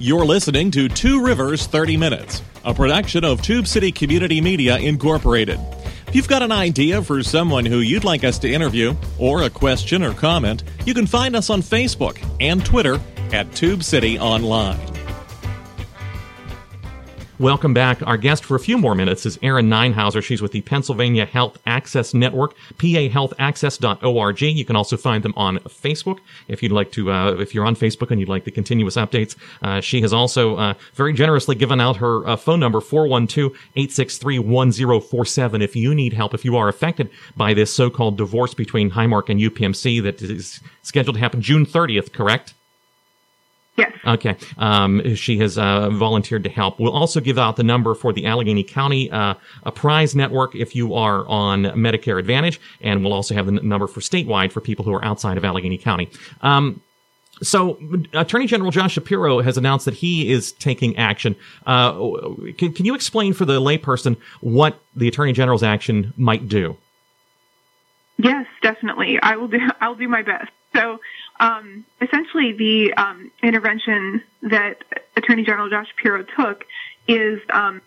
You're 0.00 0.24
listening 0.24 0.70
to 0.72 0.88
Two 0.88 1.24
Rivers 1.24 1.66
30 1.66 1.96
Minutes, 1.96 2.40
a 2.64 2.72
production 2.72 3.24
of 3.24 3.42
Tube 3.42 3.66
City 3.66 3.90
Community 3.90 4.40
Media 4.40 4.78
Incorporated. 4.78 5.58
If 6.06 6.14
you've 6.14 6.28
got 6.28 6.40
an 6.40 6.52
idea 6.52 7.02
for 7.02 7.20
someone 7.24 7.66
who 7.66 7.80
you'd 7.80 8.04
like 8.04 8.22
us 8.22 8.38
to 8.40 8.48
interview, 8.48 8.94
or 9.18 9.42
a 9.42 9.50
question 9.50 10.04
or 10.04 10.14
comment, 10.14 10.62
you 10.86 10.94
can 10.94 11.08
find 11.08 11.34
us 11.34 11.50
on 11.50 11.62
Facebook 11.62 12.16
and 12.38 12.64
Twitter 12.64 13.00
at 13.32 13.52
Tube 13.56 13.82
City 13.82 14.20
Online. 14.20 14.97
Welcome 17.40 17.72
back. 17.72 18.04
Our 18.04 18.16
guest 18.16 18.44
for 18.44 18.56
a 18.56 18.60
few 18.60 18.76
more 18.76 18.96
minutes 18.96 19.24
is 19.24 19.38
Erin 19.42 19.68
Ninehouser. 19.68 20.24
She's 20.24 20.42
with 20.42 20.50
the 20.50 20.62
Pennsylvania 20.62 21.24
Health 21.24 21.56
Access 21.66 22.12
Network, 22.12 22.56
pahealthaccess.org. 22.78 24.42
You 24.42 24.64
can 24.64 24.74
also 24.74 24.96
find 24.96 25.22
them 25.22 25.34
on 25.36 25.58
Facebook 25.58 26.18
if 26.48 26.64
you'd 26.64 26.72
like 26.72 26.90
to, 26.92 27.12
uh, 27.12 27.34
if 27.34 27.54
you're 27.54 27.64
on 27.64 27.76
Facebook 27.76 28.10
and 28.10 28.18
you'd 28.18 28.28
like 28.28 28.42
the 28.42 28.50
continuous 28.50 28.96
updates. 28.96 29.36
Uh, 29.62 29.80
she 29.80 30.00
has 30.00 30.12
also 30.12 30.56
uh, 30.56 30.74
very 30.94 31.12
generously 31.12 31.54
given 31.54 31.80
out 31.80 31.98
her 31.98 32.26
uh, 32.26 32.34
phone 32.34 32.58
number, 32.58 32.80
412-863-1047. 32.80 35.62
If 35.62 35.76
you 35.76 35.94
need 35.94 36.14
help, 36.14 36.34
if 36.34 36.44
you 36.44 36.56
are 36.56 36.68
affected 36.68 37.08
by 37.36 37.54
this 37.54 37.72
so-called 37.72 38.16
divorce 38.16 38.52
between 38.52 38.90
Highmark 38.90 39.28
and 39.28 39.40
UPMC 39.40 40.02
that 40.02 40.20
is 40.20 40.58
scheduled 40.82 41.14
to 41.14 41.20
happen 41.20 41.40
June 41.40 41.64
30th, 41.64 42.12
correct? 42.12 42.54
Yes. 43.78 43.92
Okay. 44.04 44.36
Um, 44.58 45.14
she 45.14 45.38
has 45.38 45.56
uh, 45.56 45.90
volunteered 45.90 46.42
to 46.42 46.50
help. 46.50 46.80
We'll 46.80 46.92
also 46.92 47.20
give 47.20 47.38
out 47.38 47.54
the 47.54 47.62
number 47.62 47.94
for 47.94 48.12
the 48.12 48.26
Allegheny 48.26 48.64
County 48.64 49.08
uh, 49.12 49.34
Apprise 49.62 50.16
Network 50.16 50.56
if 50.56 50.74
you 50.74 50.94
are 50.94 51.24
on 51.28 51.62
Medicare 51.62 52.18
Advantage, 52.18 52.60
and 52.80 53.04
we'll 53.04 53.12
also 53.12 53.34
have 53.34 53.46
the 53.46 53.52
n- 53.52 53.68
number 53.68 53.86
for 53.86 54.00
statewide 54.00 54.50
for 54.50 54.60
people 54.60 54.84
who 54.84 54.92
are 54.92 55.04
outside 55.04 55.38
of 55.38 55.44
Allegheny 55.44 55.78
County. 55.78 56.10
Um, 56.40 56.82
so, 57.40 57.78
Attorney 58.14 58.48
General 58.48 58.72
Josh 58.72 58.94
Shapiro 58.94 59.40
has 59.42 59.56
announced 59.56 59.84
that 59.84 59.94
he 59.94 60.32
is 60.32 60.50
taking 60.50 60.96
action. 60.96 61.36
Uh, 61.64 61.92
can, 62.56 62.72
can 62.72 62.84
you 62.84 62.96
explain 62.96 63.32
for 63.32 63.44
the 63.44 63.60
layperson 63.60 64.16
what 64.40 64.80
the 64.96 65.06
Attorney 65.06 65.32
General's 65.32 65.62
action 65.62 66.12
might 66.16 66.48
do? 66.48 66.76
Yes, 68.16 68.46
definitely. 68.60 69.20
I 69.22 69.36
will 69.36 69.46
do. 69.46 69.60
I'll 69.80 69.94
do 69.94 70.08
my 70.08 70.22
best. 70.22 70.50
So, 70.74 70.98
um, 71.40 71.84
essentially, 72.00 72.52
the 72.52 72.94
um, 72.94 73.30
intervention 73.42 74.22
that 74.42 74.82
Attorney 75.16 75.44
General 75.44 75.68
Josh 75.68 75.88
Shapiro 75.88 76.24
took 76.36 76.64
is 77.06 77.40
um, 77.50 77.80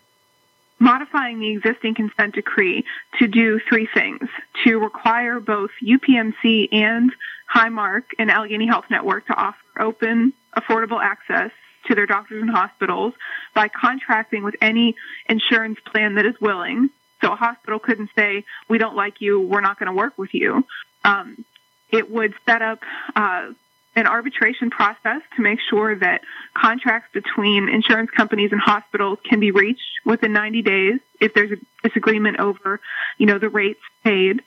modifying 0.78 1.38
the 1.38 1.50
existing 1.50 1.94
consent 1.94 2.34
decree 2.34 2.84
to 3.18 3.28
do 3.28 3.60
three 3.68 3.88
things: 3.92 4.28
to 4.64 4.78
require 4.78 5.38
both 5.40 5.70
UPMC 5.82 6.68
and 6.72 7.12
Highmark 7.54 8.04
and 8.18 8.30
Allegheny 8.30 8.66
Health 8.66 8.86
Network 8.90 9.26
to 9.26 9.34
offer 9.34 9.58
open, 9.78 10.32
affordable 10.56 11.02
access 11.02 11.50
to 11.86 11.94
their 11.94 12.06
doctors 12.06 12.40
and 12.40 12.50
hospitals 12.50 13.12
by 13.54 13.68
contracting 13.68 14.44
with 14.44 14.54
any 14.60 14.94
insurance 15.28 15.78
plan 15.84 16.14
that 16.14 16.24
is 16.24 16.40
willing. 16.40 16.88
So 17.20 17.32
a 17.32 17.36
hospital 17.36 17.78
couldn't 17.78 18.10
say, 18.16 18.44
"We 18.68 18.78
don't 18.78 18.96
like 18.96 19.20
you. 19.20 19.40
We're 19.40 19.60
not 19.60 19.78
going 19.78 19.88
to 19.88 19.92
work 19.92 20.16
with 20.16 20.32
you." 20.32 20.64
Um, 21.04 21.44
it 21.92 22.10
would 22.10 22.34
set 22.46 22.62
up 22.62 22.80
uh, 23.14 23.50
an 23.94 24.06
arbitration 24.06 24.70
process 24.70 25.20
to 25.36 25.42
make 25.42 25.58
sure 25.68 25.94
that 25.98 26.22
contracts 26.56 27.10
between 27.12 27.68
insurance 27.68 28.10
companies 28.10 28.50
and 28.50 28.60
hospitals 28.60 29.18
can 29.28 29.38
be 29.38 29.50
reached 29.50 29.82
within 30.04 30.32
90 30.32 30.62
days 30.62 31.00
if 31.20 31.34
there's 31.34 31.52
a 31.52 31.88
disagreement 31.88 32.40
over, 32.40 32.80
you 33.18 33.26
know, 33.26 33.38
the 33.38 33.50
rates 33.50 33.80
paid. 34.02 34.40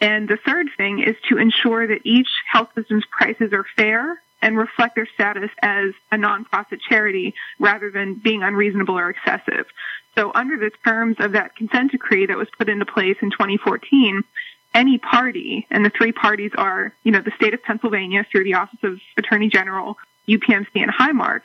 And 0.00 0.28
the 0.28 0.38
third 0.38 0.68
thing 0.76 1.02
is 1.02 1.16
to 1.28 1.38
ensure 1.38 1.86
that 1.86 2.00
each 2.04 2.28
health 2.50 2.70
system's 2.74 3.04
prices 3.10 3.52
are 3.52 3.66
fair 3.76 4.20
and 4.40 4.56
reflect 4.56 4.94
their 4.94 5.08
status 5.14 5.50
as 5.60 5.90
a 6.12 6.16
nonprofit 6.16 6.78
charity 6.88 7.34
rather 7.58 7.90
than 7.90 8.14
being 8.14 8.42
unreasonable 8.42 8.96
or 8.96 9.10
excessive. 9.10 9.66
So 10.16 10.32
under 10.34 10.56
the 10.56 10.70
terms 10.84 11.16
of 11.18 11.32
that 11.32 11.56
consent 11.56 11.92
decree 11.92 12.26
that 12.26 12.36
was 12.36 12.48
put 12.56 12.68
into 12.68 12.86
place 12.86 13.16
in 13.20 13.30
2014, 13.30 14.22
any 14.74 14.98
party, 14.98 15.66
and 15.70 15.84
the 15.84 15.90
three 15.90 16.12
parties 16.12 16.52
are, 16.56 16.92
you 17.02 17.12
know, 17.12 17.20
the 17.20 17.32
state 17.36 17.54
of 17.54 17.62
Pennsylvania 17.62 18.24
through 18.30 18.44
the 18.44 18.54
Office 18.54 18.78
of 18.82 18.98
Attorney 19.16 19.48
General, 19.48 19.96
UPMC, 20.28 20.68
and 20.74 20.92
Highmark, 20.92 21.42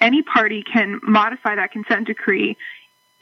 any 0.00 0.22
party 0.22 0.62
can 0.62 1.00
modify 1.02 1.56
that 1.56 1.72
consent 1.72 2.06
decree 2.06 2.56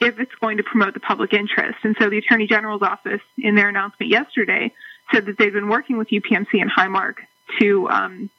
if 0.01 0.19
it's 0.19 0.35
going 0.41 0.57
to 0.57 0.63
promote 0.63 0.95
the 0.95 1.01
public 1.01 1.33
interest. 1.33 1.79
And 1.85 1.97
so 1.99 2.11
the 2.11 2.19
Attorney 2.19 2.47
General's 2.47 2.83
office, 2.83 3.21
in 3.39 3.55
their 3.55 3.69
announcement 3.69 4.11
yesterday, 4.11 4.73
said 5.13 5.27
that 5.27 5.39
they've 5.39 5.53
been 5.53 5.69
working 5.69 5.99
with 5.99 6.09
UPMC 6.09 6.61
and 6.61 6.71
Highmark 6.71 7.15
to 7.61 7.89
um, 7.89 8.31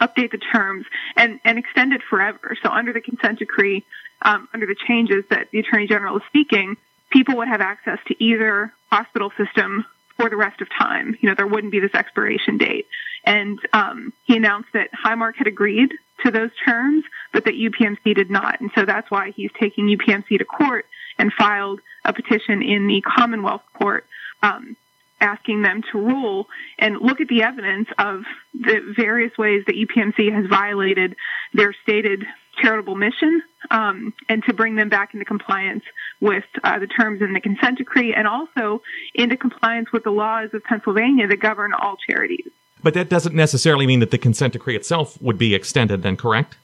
update 0.00 0.30
the 0.30 0.38
terms 0.38 0.86
and, 1.16 1.40
and 1.44 1.58
extend 1.58 1.92
it 1.92 2.02
forever. 2.08 2.56
So 2.62 2.70
under 2.70 2.92
the 2.92 3.00
consent 3.00 3.40
decree, 3.40 3.84
um, 4.22 4.48
under 4.54 4.66
the 4.66 4.76
changes 4.86 5.24
that 5.30 5.48
the 5.50 5.58
Attorney 5.58 5.88
General 5.88 6.16
is 6.16 6.22
seeking, 6.32 6.76
people 7.10 7.36
would 7.36 7.48
have 7.48 7.60
access 7.60 7.98
to 8.06 8.24
either 8.24 8.72
hospital 8.90 9.32
system 9.36 9.84
for 10.22 10.30
the 10.30 10.36
rest 10.36 10.60
of 10.60 10.68
time. 10.70 11.16
You 11.20 11.28
know, 11.28 11.34
there 11.34 11.46
wouldn't 11.46 11.72
be 11.72 11.80
this 11.80 11.94
expiration 11.94 12.56
date. 12.56 12.86
And 13.24 13.58
um, 13.72 14.12
he 14.24 14.36
announced 14.36 14.68
that 14.72 14.90
Highmark 14.92 15.34
had 15.36 15.48
agreed 15.48 15.92
to 16.24 16.30
those 16.30 16.50
terms, 16.64 17.04
but 17.32 17.44
that 17.44 17.54
UPMC 17.54 18.14
did 18.14 18.30
not. 18.30 18.60
And 18.60 18.70
so 18.74 18.84
that's 18.84 19.10
why 19.10 19.32
he's 19.34 19.50
taking 19.58 19.86
UPMC 19.86 20.38
to 20.38 20.44
court 20.44 20.86
and 21.18 21.32
filed 21.32 21.80
a 22.04 22.12
petition 22.12 22.62
in 22.62 22.86
the 22.86 23.02
Commonwealth 23.02 23.62
Court 23.74 24.06
um, 24.42 24.76
asking 25.20 25.62
them 25.62 25.82
to 25.90 25.98
rule 25.98 26.46
and 26.78 26.98
look 27.00 27.20
at 27.20 27.28
the 27.28 27.42
evidence 27.42 27.88
of 27.98 28.22
the 28.54 28.92
various 28.96 29.36
ways 29.36 29.64
that 29.66 29.74
UPMC 29.74 30.32
has 30.32 30.46
violated 30.46 31.16
their 31.52 31.74
stated 31.82 32.24
charitable 32.60 32.94
mission 32.94 33.42
um, 33.70 34.12
and 34.28 34.42
to 34.44 34.52
bring 34.52 34.76
them 34.76 34.88
back 34.88 35.14
into 35.14 35.24
compliance 35.24 35.84
with 36.20 36.44
uh, 36.64 36.78
the 36.78 36.86
terms 36.86 37.22
in 37.22 37.32
the 37.32 37.40
consent 37.40 37.78
decree 37.78 38.14
and 38.14 38.26
also 38.26 38.82
into 39.14 39.36
compliance 39.36 39.90
with 39.92 40.04
the 40.04 40.10
laws 40.10 40.50
of 40.52 40.62
Pennsylvania 40.64 41.26
that 41.26 41.40
govern 41.40 41.72
all 41.74 41.96
charities. 42.08 42.48
But 42.82 42.94
that 42.94 43.08
doesn't 43.08 43.34
necessarily 43.34 43.86
mean 43.86 44.00
that 44.00 44.10
the 44.10 44.18
consent 44.18 44.52
decree 44.52 44.76
itself 44.76 45.20
would 45.22 45.38
be 45.38 45.54
extended, 45.54 46.02
then, 46.02 46.16
correct? 46.16 46.56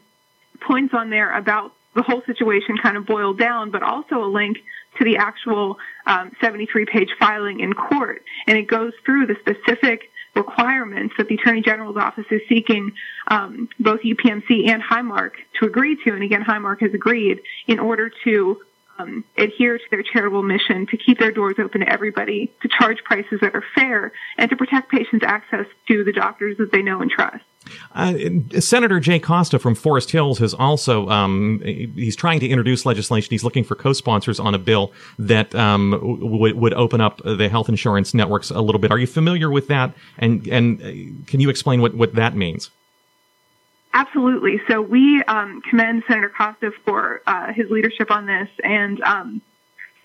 points 0.61 0.95
on 0.95 1.11
there 1.11 1.37
about 1.37 1.75
the 1.95 2.03
whole 2.03 2.23
situation 2.25 2.79
kind 2.83 2.97
of 2.97 3.05
boiled 3.07 3.39
down, 3.39 3.71
but 3.71 3.83
also 3.83 4.25
a 4.25 4.31
link 4.31 4.57
to 4.99 5.05
the 5.05 5.19
actual 5.19 5.77
um, 6.07 6.33
73 6.41 6.87
page 6.87 7.11
filing 7.19 7.61
in 7.61 7.75
court. 7.75 8.23
And 8.47 8.57
it 8.57 8.67
goes 8.67 8.95
through 9.05 9.27
the 9.27 9.37
specific 9.41 10.11
requirements 10.35 11.15
that 11.19 11.29
the 11.29 11.35
Attorney 11.35 11.61
General's 11.63 11.97
office 11.97 12.27
is 12.31 12.41
seeking 12.49 12.93
um, 13.29 13.69
both 13.79 14.01
UPMC 14.01 14.69
and 14.69 14.83
Highmark 14.83 15.33
to 15.61 15.67
agree 15.67 15.97
to. 16.05 16.13
And 16.13 16.23
again, 16.23 16.43
Highmark 16.43 16.81
has 16.81 16.95
agreed 16.95 17.41
in 17.67 17.79
order 17.79 18.11
to 18.25 18.61
um, 18.99 19.25
adhere 19.37 19.79
to 19.79 19.85
their 19.91 20.03
charitable 20.03 20.43
mission 20.43 20.87
to 20.87 20.97
keep 20.97 21.19
their 21.19 21.33
doors 21.33 21.57
open 21.59 21.81
to 21.81 21.89
everybody, 21.89 22.53
to 22.63 22.69
charge 22.69 22.99
prices 23.05 23.41
that 23.41 23.55
are 23.55 23.65
fair, 23.75 24.13
and 24.39 24.51
to 24.51 24.57
protect 24.57 24.91
patients' 24.91 25.25
access 25.27 25.67
to 25.89 26.05
the 26.05 26.13
doctors 26.13 26.57
that 26.59 26.73
they 26.73 26.83
know 26.83 27.01
and 27.01 27.11
trust. 27.11 27.45
Uh, 27.95 28.15
Senator 28.61 29.01
Jay 29.01 29.19
Costa 29.19 29.59
from 29.59 29.75
Forest 29.75 30.11
Hills 30.11 30.39
has 30.39 30.55
also 30.55 31.09
um, 31.09 31.61
he's 31.65 32.17
trying 32.17 32.41
to 32.41 32.49
introduce 32.49 32.87
legislation. 32.87 33.29
He's 33.31 33.45
looking 33.45 33.65
for 33.65 33.75
co-sponsors 33.75 34.41
on 34.41 34.55
a 34.55 34.59
bill 34.59 34.93
that 35.19 35.55
um, 35.55 35.91
w- 35.91 36.57
would 36.57 36.75
open 36.75 37.01
up 37.01 37.21
the 37.25 37.49
health 37.49 37.69
insurance 37.69 38.15
networks 38.15 38.51
a 38.51 38.61
little 38.61 38.81
bit. 38.81 38.91
Are 38.91 38.99
you 38.99 39.07
familiar 39.07 39.51
with 39.51 39.69
that? 39.69 39.95
And 40.19 40.47
and 40.49 40.81
uh, 40.83 41.27
can 41.27 41.41
you 41.41 41.51
explain 41.51 41.81
what, 41.81 41.95
what 41.95 42.15
that 42.15 42.37
means? 42.37 42.71
Absolutely. 43.95 44.61
So 44.69 44.81
we 44.81 45.23
um, 45.25 45.61
commend 45.69 46.03
Senator 46.09 46.31
Costa 46.31 46.73
for 46.85 47.21
uh, 47.27 47.53
his 47.53 47.71
leadership 47.71 48.11
on 48.11 48.25
this, 48.25 48.49
and 48.65 49.03
um, 49.03 49.43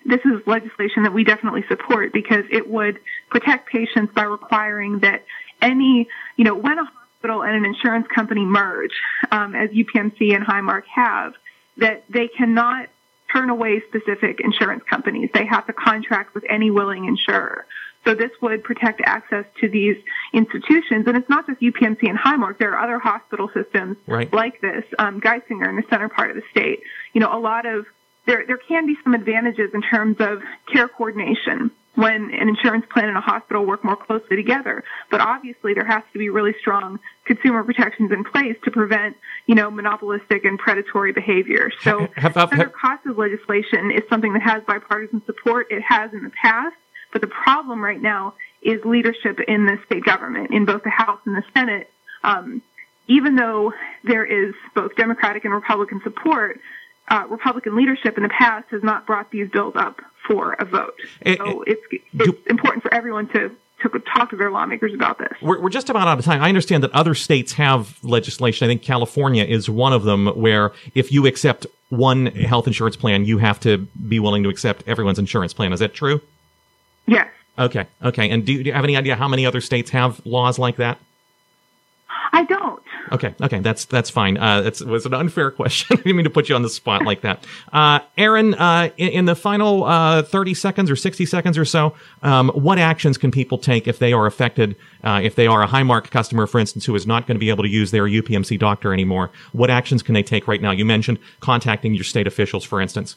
this 0.05 0.19
is 0.25 0.45
legislation 0.45 1.03
that 1.03 1.13
we 1.13 1.23
definitely 1.23 1.63
support 1.67 2.13
because 2.13 2.43
it 2.51 2.69
would 2.69 2.99
protect 3.29 3.69
patients 3.69 4.13
by 4.13 4.23
requiring 4.23 4.99
that 4.99 5.25
any, 5.61 6.07
you 6.37 6.43
know, 6.43 6.55
when 6.55 6.79
a 6.79 6.91
hospital 7.27 7.43
and 7.43 7.55
an 7.55 7.65
insurance 7.65 8.07
company 8.13 8.45
merge, 8.45 8.91
um, 9.31 9.55
as 9.55 9.69
UPMC 9.69 10.35
and 10.35 10.45
Highmark 10.45 10.83
have, 10.93 11.33
that 11.77 12.03
they 12.09 12.27
cannot 12.27 12.87
turn 13.31 13.49
away 13.49 13.81
specific 13.87 14.39
insurance 14.39 14.83
companies. 14.89 15.29
They 15.33 15.45
have 15.45 15.67
to 15.67 15.73
contract 15.73 16.33
with 16.33 16.45
any 16.49 16.71
willing 16.71 17.05
insurer. 17.05 17.65
So 18.05 18.15
this 18.15 18.31
would 18.41 18.63
protect 18.63 19.01
access 19.05 19.43
to 19.59 19.67
these 19.67 19.97
institutions. 20.33 21.07
And 21.07 21.17
it's 21.17 21.29
not 21.29 21.45
just 21.45 21.59
UPMC 21.59 22.07
and 22.07 22.17
Highmark. 22.17 22.57
There 22.57 22.73
are 22.73 22.81
other 22.81 22.99
hospital 22.99 23.49
systems 23.53 23.97
right. 24.07 24.31
like 24.31 24.61
this, 24.61 24.85
um, 24.97 25.19
Geisinger 25.19 25.67
in 25.67 25.75
the 25.75 25.83
center 25.89 26.07
part 26.07 26.29
of 26.29 26.37
the 26.37 26.43
state. 26.49 26.79
You 27.13 27.19
know, 27.19 27.35
a 27.35 27.39
lot 27.39 27.65
of, 27.65 27.85
there, 28.25 28.45
there 28.47 28.57
can 28.57 28.85
be 28.85 28.95
some 29.03 29.13
advantages 29.13 29.71
in 29.73 29.81
terms 29.81 30.17
of 30.19 30.41
care 30.71 30.87
coordination 30.87 31.71
when 31.97 32.31
an 32.31 32.47
insurance 32.47 32.85
plan 32.93 33.09
and 33.09 33.17
a 33.17 33.21
hospital 33.21 33.65
work 33.65 33.83
more 33.83 33.95
closely 33.95 34.35
together. 34.37 34.83
But 35.09 35.19
obviously 35.19 35.73
there 35.73 35.85
has 35.85 36.03
to 36.13 36.19
be 36.19 36.29
really 36.29 36.53
strong 36.61 36.99
consumer 37.27 37.63
protections 37.63 38.11
in 38.11 38.23
place 38.23 38.55
to 38.63 38.71
prevent, 38.71 39.15
you 39.45 39.55
know, 39.55 39.69
monopolistic 39.69 40.45
and 40.45 40.57
predatory 40.57 41.11
behavior. 41.11 41.71
So 41.83 42.07
have, 42.15 42.35
have, 42.35 42.49
Senator 42.49 42.73
legislation 43.15 43.91
is 43.91 44.01
something 44.09 44.33
that 44.33 44.41
has 44.41 44.63
bipartisan 44.63 45.21
support. 45.25 45.67
It 45.69 45.81
has 45.81 46.13
in 46.13 46.23
the 46.23 46.31
past. 46.31 46.75
But 47.11 47.21
the 47.21 47.27
problem 47.27 47.83
right 47.83 48.01
now 48.01 48.33
is 48.61 48.83
leadership 48.83 49.39
in 49.47 49.65
the 49.65 49.77
state 49.85 50.03
government, 50.03 50.51
in 50.51 50.65
both 50.65 50.83
the 50.83 50.89
House 50.89 51.19
and 51.25 51.35
the 51.35 51.43
Senate. 51.53 51.89
Um, 52.23 52.61
even 53.07 53.35
though 53.35 53.73
there 54.03 54.25
is 54.25 54.53
both 54.75 54.95
Democratic 54.95 55.45
and 55.45 55.53
Republican 55.53 56.01
support, 56.03 56.59
uh, 57.07 57.23
Republican 57.29 57.77
leadership 57.77 58.17
in 58.17 58.23
the 58.23 58.29
past 58.29 58.65
has 58.71 58.83
not 58.83 59.05
brought 59.05 59.31
these 59.31 59.49
bills 59.49 59.73
up 59.77 60.01
for 60.27 60.53
a 60.53 60.65
vote. 60.65 60.99
It, 61.21 61.37
so 61.37 61.63
it's, 61.65 61.81
it's 61.91 62.03
do, 62.13 62.37
important 62.47 62.83
for 62.83 62.93
everyone 62.93 63.29
to 63.29 63.51
to 63.81 63.89
talk 63.99 64.29
to 64.31 64.35
their 64.35 64.51
lawmakers 64.51 64.93
about 64.93 65.19
this. 65.19 65.33
We're, 65.41 65.61
we're, 65.61 65.69
just 65.69 65.89
about 65.89 66.07
out 66.07 66.17
of 66.17 66.25
time. 66.25 66.41
I 66.41 66.49
understand 66.49 66.83
that 66.83 66.91
other 66.91 67.13
states 67.13 67.53
have 67.53 68.03
legislation. 68.03 68.65
I 68.65 68.69
think 68.69 68.81
California 68.81 69.43
is 69.43 69.69
one 69.69 69.93
of 69.93 70.03
them 70.03 70.27
where 70.27 70.71
if 70.95 71.11
you 71.11 71.27
accept 71.27 71.67
one 71.89 72.27
health 72.27 72.67
insurance 72.67 72.95
plan, 72.95 73.25
you 73.25 73.37
have 73.37 73.59
to 73.61 73.77
be 74.07 74.19
willing 74.19 74.43
to 74.43 74.49
accept 74.49 74.83
everyone's 74.87 75.19
insurance 75.19 75.53
plan. 75.53 75.73
Is 75.73 75.79
that 75.79 75.93
true? 75.93 76.21
Yes. 77.05 77.27
Okay. 77.59 77.85
Okay. 78.03 78.29
And 78.29 78.45
do, 78.45 78.63
do 78.63 78.67
you 78.67 78.73
have 78.73 78.83
any 78.83 78.97
idea 78.97 79.15
how 79.15 79.27
many 79.27 79.45
other 79.45 79.61
states 79.61 79.91
have 79.91 80.23
laws 80.25 80.59
like 80.59 80.77
that? 80.77 80.99
I 82.31 82.43
don't. 82.45 82.83
Okay, 83.11 83.33
okay, 83.41 83.59
that's 83.59 83.85
that's 83.85 84.09
fine. 84.09 84.37
Uh, 84.37 84.61
that 84.61 84.81
was 84.81 85.05
an 85.05 85.13
unfair 85.13 85.51
question. 85.61 85.97
I 85.97 86.01
didn't 86.01 86.15
mean 86.15 86.23
to 86.25 86.29
put 86.29 86.49
you 86.49 86.55
on 86.55 86.61
the 86.61 86.69
spot 86.69 87.03
like 87.05 87.21
that. 87.21 87.45
Uh, 87.71 87.99
Erin, 88.17 88.53
uh, 88.55 88.89
in, 88.97 89.09
in, 89.09 89.25
the 89.25 89.35
final 89.35 89.83
uh, 89.83 90.23
thirty 90.23 90.53
seconds 90.53 90.91
or 90.91 90.95
sixty 90.95 91.25
seconds 91.25 91.57
or 91.57 91.65
so, 91.65 91.95
um, 92.23 92.49
what 92.49 92.79
actions 92.79 93.17
can 93.17 93.31
people 93.31 93.57
take 93.57 93.87
if 93.87 93.99
they 93.99 94.13
are 94.13 94.25
affected? 94.25 94.75
Uh, 95.03 95.21
if 95.23 95.35
they 95.35 95.47
are 95.47 95.63
a 95.63 95.67
Highmark 95.67 96.09
customer, 96.11 96.47
for 96.47 96.59
instance, 96.59 96.85
who 96.85 96.95
is 96.95 97.07
not 97.07 97.27
going 97.27 97.35
to 97.35 97.39
be 97.39 97.49
able 97.49 97.63
to 97.63 97.69
use 97.69 97.91
their 97.91 98.05
UPMC 98.05 98.59
doctor 98.59 98.93
anymore, 98.93 99.31
what 99.51 99.69
actions 99.69 100.03
can 100.03 100.13
they 100.13 100.23
take 100.23 100.47
right 100.47 100.61
now? 100.61 100.71
You 100.71 100.85
mentioned 100.85 101.19
contacting 101.39 101.93
your 101.93 102.03
state 102.03 102.27
officials, 102.27 102.63
for 102.63 102.81
instance. 102.81 103.15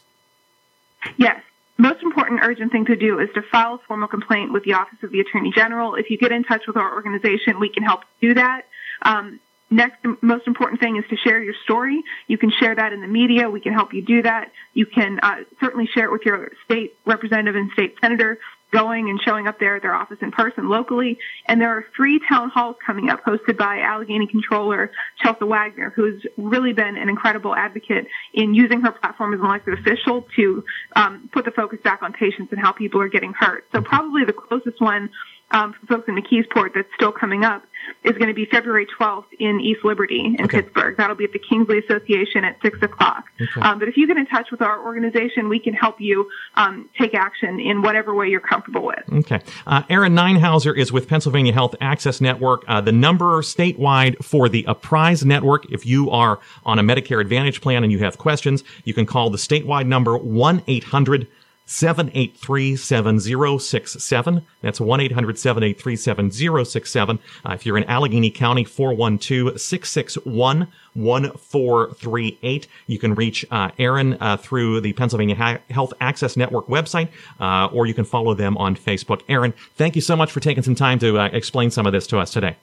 Yes 1.17 1.41
most 1.81 2.03
important 2.03 2.41
urgent 2.43 2.71
thing 2.71 2.85
to 2.85 2.95
do 2.95 3.19
is 3.19 3.29
to 3.35 3.43
file 3.51 3.75
a 3.75 3.79
formal 3.89 4.07
complaint 4.07 4.53
with 4.53 4.63
the 4.65 4.75
Office 4.75 4.99
of 5.03 5.11
the 5.11 5.21
Attorney 5.21 5.51
General. 5.51 5.95
If 5.95 6.11
you 6.11 6.19
get 6.19 6.31
in 6.31 6.45
touch 6.45 6.67
with 6.67 6.77
our 6.77 6.95
organization, 6.95 7.59
we 7.59 7.71
can 7.71 7.83
help 7.83 8.03
do 8.21 8.35
that. 8.35 8.67
Um, 9.03 9.41
next, 9.71 10.05
most 10.21 10.47
important 10.47 10.81
thing 10.81 10.97
is 10.97 11.05
to 11.11 11.17
share 11.17 11.43
your 11.43 11.55
story. 11.65 12.03
You 12.27 12.39
can 12.39 12.51
share 12.51 12.75
that 12.75 12.93
in 12.93 13.01
the 13.01 13.07
media. 13.07 13.49
We 13.49 13.61
can 13.61 13.73
help 13.73 13.95
you 13.95 14.03
do 14.03 14.23
that. 14.23 14.51
You 14.75 14.87
can 14.87 15.21
uh, 15.23 15.37
certainly 15.61 15.89
share 15.95 16.05
it 16.05 16.13
with 16.13 16.23
your 16.25 16.51
state 16.65 16.95
representative 17.07 17.57
and 17.57 17.71
state 17.73 17.95
senator 18.01 18.39
going 18.73 19.11
and 19.11 19.21
showing 19.25 19.47
up 19.47 19.59
there 19.59 19.77
at 19.77 19.83
their 19.83 19.95
office 19.95 20.19
in 20.23 20.31
person 20.31 20.69
locally. 20.69 21.19
And 21.47 21.61
there 21.61 21.71
are 21.71 21.85
three 21.97 22.21
town 22.29 22.51
halls 22.51 22.77
coming 22.85 23.09
up 23.09 23.25
hosted 23.25 23.57
by 23.57 23.81
Allegheny 23.81 24.27
Controller 24.27 24.93
Chelsa 25.23 25.47
Wagner, 25.47 25.93
who's 25.95 26.25
really 26.37 26.73
been 26.73 26.97
an 26.97 27.09
incredible 27.09 27.55
advocate 27.55 28.07
in 28.33 28.55
using 28.55 28.81
her 28.83 28.93
platform 28.93 29.35
as 29.35 29.41
an 29.41 29.47
elected 29.47 29.79
official 29.79 30.27
to 30.37 30.65
um, 30.95 31.29
put 31.33 31.45
the 31.45 31.51
focus 31.51 31.81
back 31.83 32.03
on 32.03 32.13
patients 32.13 32.53
and 32.53 32.61
how 32.61 32.73
people 32.73 33.01
are 33.01 33.09
getting 33.09 33.33
hurt. 33.33 33.67
So 33.73 33.83
probably 33.83 34.25
the 34.25 34.33
closest 34.33 34.81
one 34.81 35.11
um, 35.51 35.73
for 35.73 35.87
folks 35.87 36.09
in 36.09 36.17
McKeesport 36.17 36.75
that's 36.75 36.89
still 36.95 37.13
coming 37.13 37.45
up 37.45 37.63
is 38.05 38.13
going 38.13 38.29
to 38.29 38.35
be 38.35 38.47
February 38.47 38.87
12th 38.99 39.27
in 39.39 39.61
East 39.61 39.85
Liberty 39.85 40.35
in 40.39 40.45
okay. 40.45 40.63
Pittsburgh. 40.63 40.97
That'll 40.97 41.17
be 41.17 41.25
at 41.25 41.33
the 41.33 41.39
Kingsley 41.39 41.79
Association 41.79 42.45
at 42.45 42.61
6 42.63 42.83
o'clock. 42.83 43.25
Okay. 43.41 43.61
Um, 43.61 43.79
but 43.79 43.89
if 43.89 43.97
you 43.97 44.07
get 44.07 44.17
in 44.17 44.27
touch 44.27 44.51
with 44.51 44.63
our 44.63 44.85
organization, 44.85 45.49
we 45.49 45.59
can 45.59 45.75
help 45.75 46.01
you 46.01 46.29
um, 46.57 46.89
take 46.99 47.15
action 47.15 47.61
in 47.61 47.83
whatever 47.83 48.15
way 48.15 48.29
you're 48.29 48.41
comfortable 48.41 48.85
with. 48.87 49.03
Okay. 49.13 49.41
Uh, 49.67 49.83
Erin 49.89 50.15
Ninehouser 50.15 50.77
is 50.77 50.93
with 50.93 51.09
Pennsylvania 51.09 51.53
Health 51.53 51.75
Access 51.81 52.21
Network. 52.21 52.65
Uh, 52.67 52.81
the 52.81 52.93
number 52.93 53.43
statewide 53.43 54.23
for 54.25 54.49
the 54.49 54.65
Apprise 54.67 55.25
Network, 55.25 55.71
if 55.71 55.85
you 55.85 56.11
are 56.11 56.41
on 56.65 56.79
a 56.79 56.83
Medicare 56.83 57.21
Advantage 57.21 57.61
plan 57.61 57.83
and 57.83 57.93
you 57.93 57.99
have 57.99 58.19
questions, 58.19 58.65
you 58.85 58.95
can 58.95 59.07
call 59.07 59.31
the 59.31 59.39
statewide 59.39 59.87
number 59.87 60.17
1 60.17 60.63
800 60.67 61.27
783 61.71 62.75
7067. 62.75 64.45
That's 64.61 64.81
1 64.81 65.01
800 65.01 65.39
783 65.39 65.97
7067. 65.97 67.19
Uh, 67.45 67.53
if 67.53 67.65
you're 67.65 67.79
in 67.79 67.85
Allegheny 67.85 68.33
County, 68.33 68.65
412 68.65 69.61
661 69.61 70.67
1438. 70.95 72.67
You 72.89 72.99
can 72.99 73.15
reach 73.15 73.47
uh, 73.53 73.71
Erin 73.79 74.19
uh, 74.21 74.37
through 74.37 74.81
the 74.81 74.93
Pennsylvania 74.95 75.37
ha- 75.37 75.59
Health 75.71 75.93
Access 76.01 76.37
Network 76.37 76.67
website, 76.67 77.09
uh, 77.39 77.73
or 77.73 77.87
you 77.87 77.95
can 77.95 78.05
follow 78.05 78.35
them 78.35 78.57
on 78.59 78.75
Facebook. 78.75 79.23
Erin, 79.29 79.55
thank 79.77 79.95
you 79.95 80.03
so 80.03 80.17
much 80.17 80.33
for 80.33 80.41
taking 80.41 80.65
some 80.65 80.75
time 80.75 80.99
to 80.99 81.21
uh, 81.21 81.29
explain 81.33 81.71
some 81.71 81.87
of 81.87 81.93
this 81.93 82.09
to 82.09 82.19
us 82.19 82.33
today. 82.33 82.57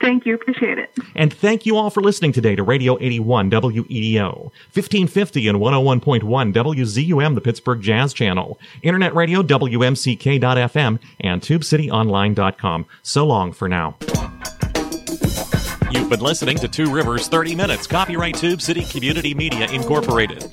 Thank 0.00 0.26
you. 0.26 0.34
Appreciate 0.34 0.78
it. 0.78 0.90
And 1.14 1.32
thank 1.32 1.64
you 1.64 1.76
all 1.76 1.88
for 1.88 2.02
listening 2.02 2.32
today 2.32 2.56
to 2.56 2.62
Radio 2.62 2.98
81 3.00 3.50
WEDO, 3.50 4.50
1550 4.72 5.48
and 5.48 5.58
101.1 5.58 6.52
WZUM, 6.52 7.34
the 7.34 7.40
Pittsburgh 7.40 7.80
Jazz 7.80 8.12
Channel, 8.12 8.58
Internet 8.82 9.14
Radio 9.14 9.42
WMCK.FM, 9.42 10.98
and 11.20 11.40
TubeCityOnline.com. 11.40 12.86
So 13.02 13.26
long 13.26 13.52
for 13.52 13.68
now. 13.68 13.96
You've 15.90 16.10
been 16.10 16.20
listening 16.20 16.58
to 16.58 16.66
Two 16.66 16.92
Rivers 16.92 17.28
30 17.28 17.54
Minutes, 17.54 17.86
copyright 17.86 18.34
Tube 18.34 18.60
City 18.60 18.84
Community 18.84 19.32
Media 19.32 19.70
Incorporated. 19.70 20.52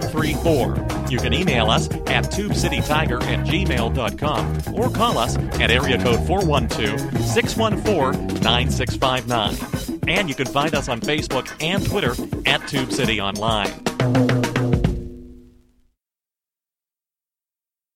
15134. 0.00 1.10
You 1.10 1.18
can 1.18 1.32
email 1.32 1.70
us 1.70 1.88
at 1.88 2.24
tubecitytiger 2.26 3.22
at 3.22 3.46
gmail.com 3.46 4.74
or 4.74 4.90
call 4.90 5.18
us 5.18 5.36
at 5.36 5.70
area 5.70 5.98
code 6.02 6.26
412 6.26 7.00
614 7.24 8.40
9659. 8.42 10.00
And 10.08 10.28
you 10.28 10.34
can 10.34 10.46
find 10.46 10.74
us 10.74 10.88
on 10.88 11.00
Facebook 11.00 11.48
and 11.62 11.84
Twitter 11.86 12.14
at 12.46 12.66
Tube 12.68 12.92
City 12.92 13.20
Online. 13.20 14.59